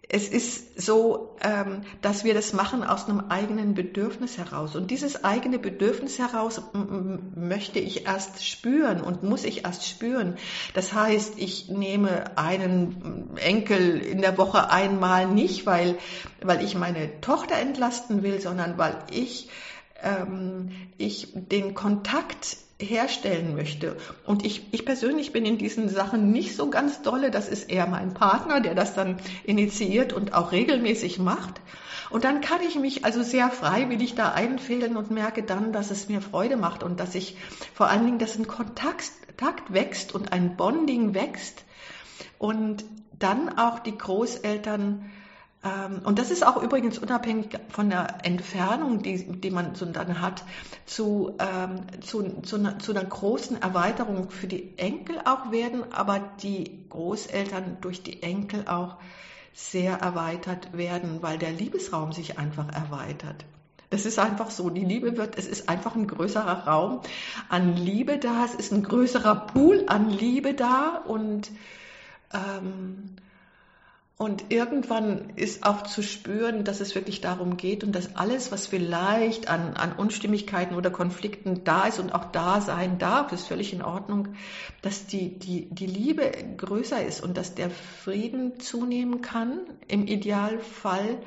es 0.09 0.29
ist 0.29 0.79
so, 0.79 1.35
ähm, 1.41 1.81
dass 2.01 2.23
wir 2.23 2.33
das 2.33 2.53
machen 2.53 2.81
aus 2.83 3.09
einem 3.09 3.25
eigenen 3.27 3.73
Bedürfnis 3.73 4.37
heraus. 4.37 4.75
Und 4.77 4.89
dieses 4.89 5.25
eigene 5.25 5.59
Bedürfnis 5.59 6.17
heraus 6.17 6.61
möchte 7.35 7.79
ich 7.79 8.05
erst 8.05 8.47
spüren 8.47 9.01
und 9.01 9.23
muss 9.23 9.43
ich 9.43 9.65
erst 9.65 9.85
spüren. 9.85 10.37
Das 10.73 10.93
heißt, 10.93 11.33
ich 11.37 11.67
nehme 11.67 12.37
einen 12.37 13.35
Enkel 13.35 13.99
in 13.99 14.21
der 14.21 14.37
Woche 14.37 14.69
einmal 14.69 15.27
nicht, 15.27 15.65
weil, 15.65 15.97
weil 16.41 16.63
ich 16.63 16.75
meine 16.75 17.19
Tochter 17.19 17.55
entlasten 17.55 18.23
will, 18.23 18.39
sondern 18.39 18.77
weil 18.77 18.97
ich, 19.11 19.49
ähm, 20.03 20.71
ich 20.97 21.29
den 21.33 21.73
Kontakt 21.73 22.57
herstellen 22.79 23.55
möchte. 23.55 23.97
Und 24.25 24.45
ich, 24.45 24.71
ich 24.71 24.85
persönlich 24.85 25.31
bin 25.31 25.45
in 25.45 25.57
diesen 25.57 25.89
Sachen 25.89 26.31
nicht 26.31 26.55
so 26.55 26.69
ganz 26.69 27.01
dolle. 27.01 27.31
Das 27.31 27.47
ist 27.47 27.71
eher 27.71 27.87
mein 27.87 28.13
Partner, 28.13 28.61
der 28.61 28.75
das 28.75 28.93
dann 28.93 29.17
initiiert 29.43 30.13
und 30.13 30.33
auch 30.33 30.51
regelmäßig 30.51 31.17
macht. 31.17 31.61
Und 32.09 32.23
dann 32.23 32.39
kann 32.41 32.61
ich 32.61 32.75
mich 32.75 33.03
also 33.03 33.23
sehr 33.23 33.49
freiwillig 33.49 34.15
da 34.15 34.31
einfehlen 34.31 34.95
und 34.95 35.11
merke 35.11 35.43
dann, 35.43 35.73
dass 35.73 35.91
es 35.91 36.07
mir 36.07 36.21
Freude 36.21 36.55
macht 36.55 36.83
und 36.83 36.99
dass 36.99 37.15
ich 37.15 37.35
vor 37.73 37.89
allen 37.89 38.05
Dingen, 38.05 38.19
dass 38.19 38.37
ein 38.37 38.47
Kontakt, 38.47 39.11
Kontakt 39.37 39.71
wächst 39.71 40.15
und 40.15 40.31
ein 40.31 40.57
Bonding 40.57 41.13
wächst 41.13 41.63
und 42.39 42.83
dann 43.19 43.57
auch 43.57 43.77
die 43.77 43.95
Großeltern 43.95 45.11
und 46.03 46.19
das 46.19 46.31
ist 46.31 46.45
auch 46.45 46.61
übrigens 46.61 46.97
unabhängig 46.99 47.49
von 47.69 47.89
der 47.89 48.25
Entfernung, 48.25 49.01
die, 49.01 49.39
die 49.39 49.51
man 49.51 49.75
so 49.75 49.85
dann 49.85 50.21
hat, 50.21 50.43
zu, 50.85 51.35
ähm, 51.39 52.01
zu, 52.01 52.41
zu, 52.41 52.57
einer, 52.57 52.79
zu 52.79 52.91
einer 52.91 53.05
großen 53.05 53.61
Erweiterung 53.61 54.29
für 54.29 54.47
die 54.47 54.77
Enkel 54.77 55.19
auch 55.25 55.51
werden, 55.51 55.91
aber 55.93 56.19
die 56.41 56.87
Großeltern 56.89 57.77
durch 57.81 58.03
die 58.03 58.21
Enkel 58.23 58.67
auch 58.67 58.97
sehr 59.53 59.97
erweitert 59.97 60.77
werden, 60.77 61.21
weil 61.21 61.39
der 61.39 61.51
Liebesraum 61.51 62.11
sich 62.11 62.37
einfach 62.37 62.67
erweitert. 62.71 63.45
Das 63.89 64.05
ist 64.05 64.19
einfach 64.19 64.51
so. 64.51 64.69
Die 64.69 64.85
Liebe 64.85 65.17
wird, 65.17 65.37
es 65.37 65.47
ist 65.47 65.69
einfach 65.69 65.95
ein 65.95 66.07
größerer 66.07 66.67
Raum 66.67 67.01
an 67.49 67.75
Liebe 67.77 68.17
da, 68.17 68.45
es 68.45 68.53
ist 68.53 68.71
ein 68.73 68.83
größerer 68.83 69.47
Pool 69.47 69.85
an 69.87 70.09
Liebe 70.09 70.53
da 70.53 71.01
und 71.05 71.49
ähm, 72.33 73.15
und 74.19 74.45
irgendwann 74.49 75.29
ist 75.35 75.63
auch 75.63 75.83
zu 75.83 76.01
spüren, 76.01 76.63
dass 76.63 76.79
es 76.79 76.95
wirklich 76.95 77.21
darum 77.21 77.55
geht 77.55 77.83
und 77.83 77.91
dass 77.91 78.15
alles, 78.15 78.51
was 78.51 78.65
vielleicht 78.65 79.47
an, 79.47 79.75
an 79.75 79.93
Unstimmigkeiten 79.93 80.75
oder 80.75 80.89
Konflikten 80.89 81.63
da 81.63 81.85
ist 81.85 81.99
und 81.99 82.15
auch 82.15 82.25
da 82.31 82.59
sein 82.59 82.97
darf, 82.97 83.31
ist 83.31 83.45
völlig 83.47 83.73
in 83.73 83.83
Ordnung, 83.83 84.29
dass 84.81 85.05
die, 85.05 85.37
die, 85.37 85.69
die 85.69 85.85
Liebe 85.85 86.31
größer 86.57 87.05
ist 87.05 87.21
und 87.21 87.37
dass 87.37 87.53
der 87.53 87.69
Frieden 87.69 88.59
zunehmen 88.59 89.21
kann, 89.21 89.59
im 89.87 90.07
Idealfall, 90.07 91.19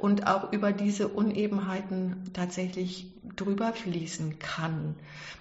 und 0.00 0.26
auch 0.26 0.50
über 0.52 0.72
diese 0.72 1.08
Unebenheiten 1.08 2.30
tatsächlich 2.32 3.12
drüber 3.36 3.72
fließen 3.72 4.38
kann. 4.38 4.94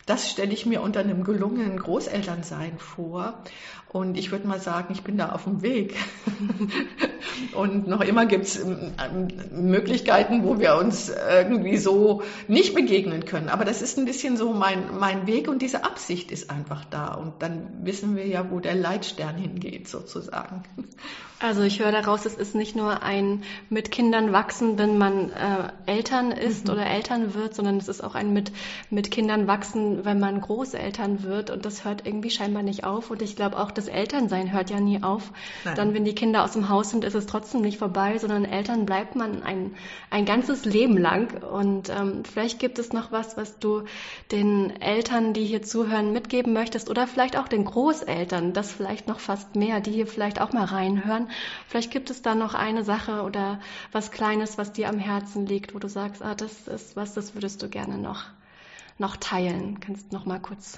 Das 0.06 0.30
stelle 0.30 0.54
ich 0.54 0.66
mir 0.66 0.82
unter 0.82 1.00
einem 1.00 1.24
gelungenen 1.24 1.78
Großelternsein 1.78 2.78
vor. 2.78 3.42
Und 3.88 4.18
ich 4.18 4.32
würde 4.32 4.48
mal 4.48 4.60
sagen, 4.60 4.94
ich 4.94 5.04
bin 5.04 5.18
da 5.18 5.30
auf 5.30 5.46
dem 5.46 5.62
Weg. 5.62 5.96
Und 7.54 7.88
noch 7.88 8.02
immer 8.02 8.26
gibt 8.26 8.46
es 8.46 8.60
ähm, 8.60 9.28
Möglichkeiten, 9.52 10.44
wo 10.44 10.60
wir 10.60 10.76
uns 10.76 11.10
irgendwie 11.10 11.78
so 11.78 12.22
nicht 12.48 12.76
begegnen 12.76 13.26
können. 13.26 13.50
Aber 13.50 13.66
das 13.66 13.82
ist 13.82 13.98
ein 13.98 14.06
bisschen 14.06 14.38
so 14.38 14.54
mein, 14.54 14.98
mein 14.98 15.28
Weg 15.28 15.48
und 15.48 15.62
diese 15.62 15.84
Absicht 15.84 16.32
ist 16.32 16.50
einfach 16.50 16.86
da. 16.86 17.14
Und 17.14 17.34
dann 17.40 17.68
wissen 17.84 18.16
wir 18.16 18.28
ja, 18.28 18.52
wo 18.52 18.60
der 18.60 18.76
Leitstern 18.76 19.36
hingeht, 19.36 19.88
sozusagen. 19.88 20.64
Also 21.42 21.62
ich 21.62 21.80
höre 21.80 21.94
daraus, 21.94 22.26
es 22.26 22.34
ist 22.34 22.54
nicht 22.54 22.76
nur 22.76 23.02
ein 23.02 23.44
mit 23.70 23.92
Kindern 23.92 24.34
wachsen, 24.34 24.78
wenn 24.78 24.98
man 24.98 25.32
äh, 25.32 25.72
Eltern 25.86 26.32
ist 26.32 26.66
mhm. 26.66 26.74
oder 26.74 26.86
Eltern 26.86 27.34
wird, 27.34 27.56
sondern 27.56 27.78
es 27.78 27.88
ist 27.88 28.04
auch 28.04 28.14
ein 28.14 28.34
mit, 28.34 28.52
mit 28.90 29.10
Kindern 29.10 29.48
wachsen, 29.48 30.04
wenn 30.04 30.20
man 30.20 30.42
Großeltern 30.42 31.24
wird. 31.24 31.50
Und 31.50 31.64
das 31.64 31.86
hört 31.86 32.06
irgendwie 32.06 32.30
scheinbar 32.30 32.64
nicht 32.64 32.84
auf. 32.84 33.10
Und 33.10 33.22
ich 33.22 33.38
glaube 33.38 33.58
auch, 33.58 33.72
das 33.72 33.88
Elternsein 33.88 34.52
hört 34.52 34.70
ja 34.70 34.82
nie 34.82 35.02
auf. 35.02 35.32
Nein. 35.64 35.76
Dann, 35.76 35.94
wenn 35.94 36.04
die 36.04 36.14
Kinder 36.16 36.44
aus 36.44 36.52
dem 36.52 36.68
Haus 36.68 36.79
sind, 36.86 37.04
ist 37.04 37.16
es 37.16 37.26
trotzdem 37.26 37.62
nicht 37.62 37.78
vorbei, 37.78 38.18
sondern 38.18 38.46
Eltern 38.46 38.86
bleibt 38.86 39.16
man 39.16 39.44
ein, 39.44 39.76
ein 40.10 40.26
ganzes 40.26 40.66
Leben 40.66 40.98
lang. 40.98 41.44
Und 41.44 41.90
ähm, 41.90 42.24
vielleicht 42.26 42.60
gibt 42.60 42.80
es 42.80 42.94
noch 42.94 43.12
was, 43.12 43.38
was 43.38 43.60
du 43.60 43.84
den 44.32 44.82
Eltern, 44.82 45.34
die 45.34 45.46
hier 45.46 45.62
zuhören, 45.62 46.14
mitgeben 46.14 46.54
möchtest 46.54 46.90
oder 46.90 47.08
vielleicht 47.08 47.38
auch 47.38 47.48
den 47.48 47.66
Großeltern, 47.66 48.54
das 48.54 48.72
vielleicht 48.72 49.08
noch 49.08 49.20
fast 49.20 49.56
mehr, 49.56 49.82
die 49.82 49.92
hier 49.92 50.08
vielleicht 50.08 50.40
auch 50.40 50.54
mal 50.54 50.66
reinhören 50.66 51.30
Vielleicht 51.68 51.92
gibt 51.92 52.10
es 52.10 52.22
da 52.22 52.36
noch 52.36 52.54
eine 52.54 52.84
Sache 52.84 53.24
oder 53.24 53.60
was 53.92 54.12
Kleines, 54.12 54.58
was 54.58 54.74
dir 54.74 54.90
am 54.90 55.00
Herzen 55.00 55.46
liegt, 55.46 55.76
wo 55.76 55.80
du 55.80 55.88
sagst, 55.88 56.22
ah, 56.22 56.36
das 56.36 56.68
ist 56.68 56.96
was, 56.96 57.14
das 57.14 57.34
würdest 57.36 57.62
du 57.62 57.70
gerne 57.70 57.98
noch 57.98 58.26
noch 58.98 59.16
teilen. 59.16 59.80
Kannst 59.80 60.12
noch 60.12 60.26
mal 60.26 60.40
kurz 60.40 60.78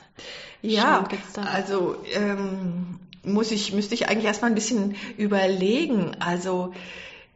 ja, 0.62 1.04
also 1.52 1.96
ähm, 2.14 3.00
muss 3.24 3.52
ich 3.52 3.74
müsste 3.74 3.94
ich 3.94 4.08
eigentlich 4.08 4.26
erstmal 4.26 4.52
ein 4.52 4.56
bisschen 4.56 4.96
überlegen. 5.18 6.16
Also 6.20 6.74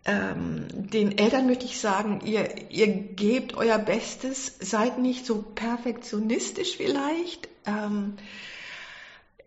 ähm, 0.05 0.67
den 0.71 1.17
Eltern 1.17 1.47
möchte 1.47 1.65
ich 1.65 1.79
sagen, 1.79 2.21
ihr, 2.25 2.71
ihr 2.71 2.87
gebt 2.87 3.55
euer 3.55 3.79
Bestes, 3.79 4.53
seid 4.59 4.99
nicht 4.99 5.25
so 5.25 5.41
perfektionistisch 5.41 6.77
vielleicht. 6.77 7.49
Ähm, 7.65 8.13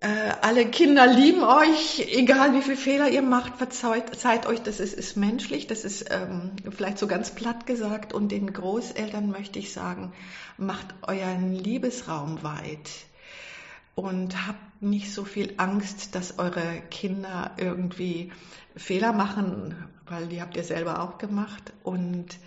äh, 0.00 0.32
alle 0.42 0.66
Kinder 0.66 1.06
lieben 1.06 1.42
euch, 1.42 2.06
egal 2.12 2.54
wie 2.54 2.62
viele 2.62 2.76
Fehler 2.76 3.08
ihr 3.08 3.22
macht, 3.22 3.56
verzeiht, 3.56 4.46
euch, 4.46 4.62
das 4.62 4.78
ist, 4.78 4.94
ist 4.94 5.16
menschlich, 5.16 5.66
das 5.66 5.84
ist 5.84 6.06
ähm, 6.10 6.52
vielleicht 6.70 6.98
so 6.98 7.08
ganz 7.08 7.30
platt 7.30 7.66
gesagt. 7.66 8.12
Und 8.12 8.30
den 8.30 8.52
Großeltern 8.52 9.28
möchte 9.30 9.58
ich 9.58 9.72
sagen, 9.72 10.12
macht 10.56 10.86
euren 11.02 11.52
Liebesraum 11.52 12.42
weit 12.42 12.88
und 13.98 14.46
habt 14.46 14.80
nicht 14.80 15.12
so 15.12 15.24
viel 15.24 15.54
Angst, 15.56 16.14
dass 16.14 16.38
eure 16.38 16.82
Kinder 16.88 17.50
irgendwie 17.56 18.30
Fehler 18.76 19.12
machen, 19.12 19.74
weil 20.06 20.28
die 20.28 20.40
habt 20.40 20.56
ihr 20.56 20.62
selber 20.62 21.02
auch 21.02 21.18
gemacht 21.18 21.72
und 21.82 22.38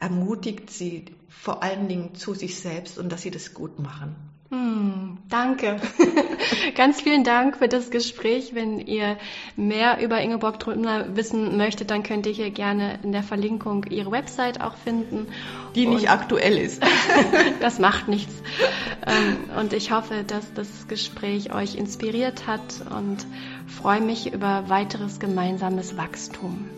ermutigt 0.00 0.70
sie 0.70 1.04
vor 1.28 1.62
allen 1.62 1.88
Dingen 1.88 2.14
zu 2.14 2.32
sich 2.32 2.58
selbst 2.58 2.96
und 2.96 3.12
dass 3.12 3.20
sie 3.20 3.30
das 3.30 3.52
gut 3.52 3.78
machen. 3.78 4.16
Hm, 4.48 5.15
danke. 5.28 5.80
Ganz 6.74 7.00
vielen 7.00 7.24
Dank 7.24 7.56
für 7.56 7.68
das 7.68 7.90
Gespräch. 7.90 8.54
Wenn 8.54 8.80
ihr 8.80 9.16
mehr 9.56 10.00
über 10.00 10.20
Ingeborg 10.20 10.60
Trümler 10.60 11.16
wissen 11.16 11.56
möchtet, 11.56 11.90
dann 11.90 12.02
könnt 12.02 12.26
ihr 12.26 12.32
hier 12.32 12.50
gerne 12.50 12.98
in 13.02 13.12
der 13.12 13.22
Verlinkung 13.22 13.84
ihre 13.90 14.10
Website 14.10 14.60
auch 14.60 14.76
finden. 14.76 15.26
Die 15.74 15.86
nicht 15.86 16.04
und 16.04 16.10
aktuell 16.10 16.56
ist. 16.56 16.82
das 17.60 17.78
macht 17.78 18.08
nichts. 18.08 18.34
Ähm, 19.06 19.58
und 19.58 19.72
ich 19.72 19.90
hoffe, 19.90 20.24
dass 20.26 20.52
das 20.54 20.88
Gespräch 20.88 21.52
euch 21.52 21.74
inspiriert 21.74 22.46
hat 22.46 22.82
und 22.96 23.26
freue 23.66 24.00
mich 24.00 24.32
über 24.32 24.68
weiteres 24.68 25.20
gemeinsames 25.20 25.96
Wachstum. 25.96 26.68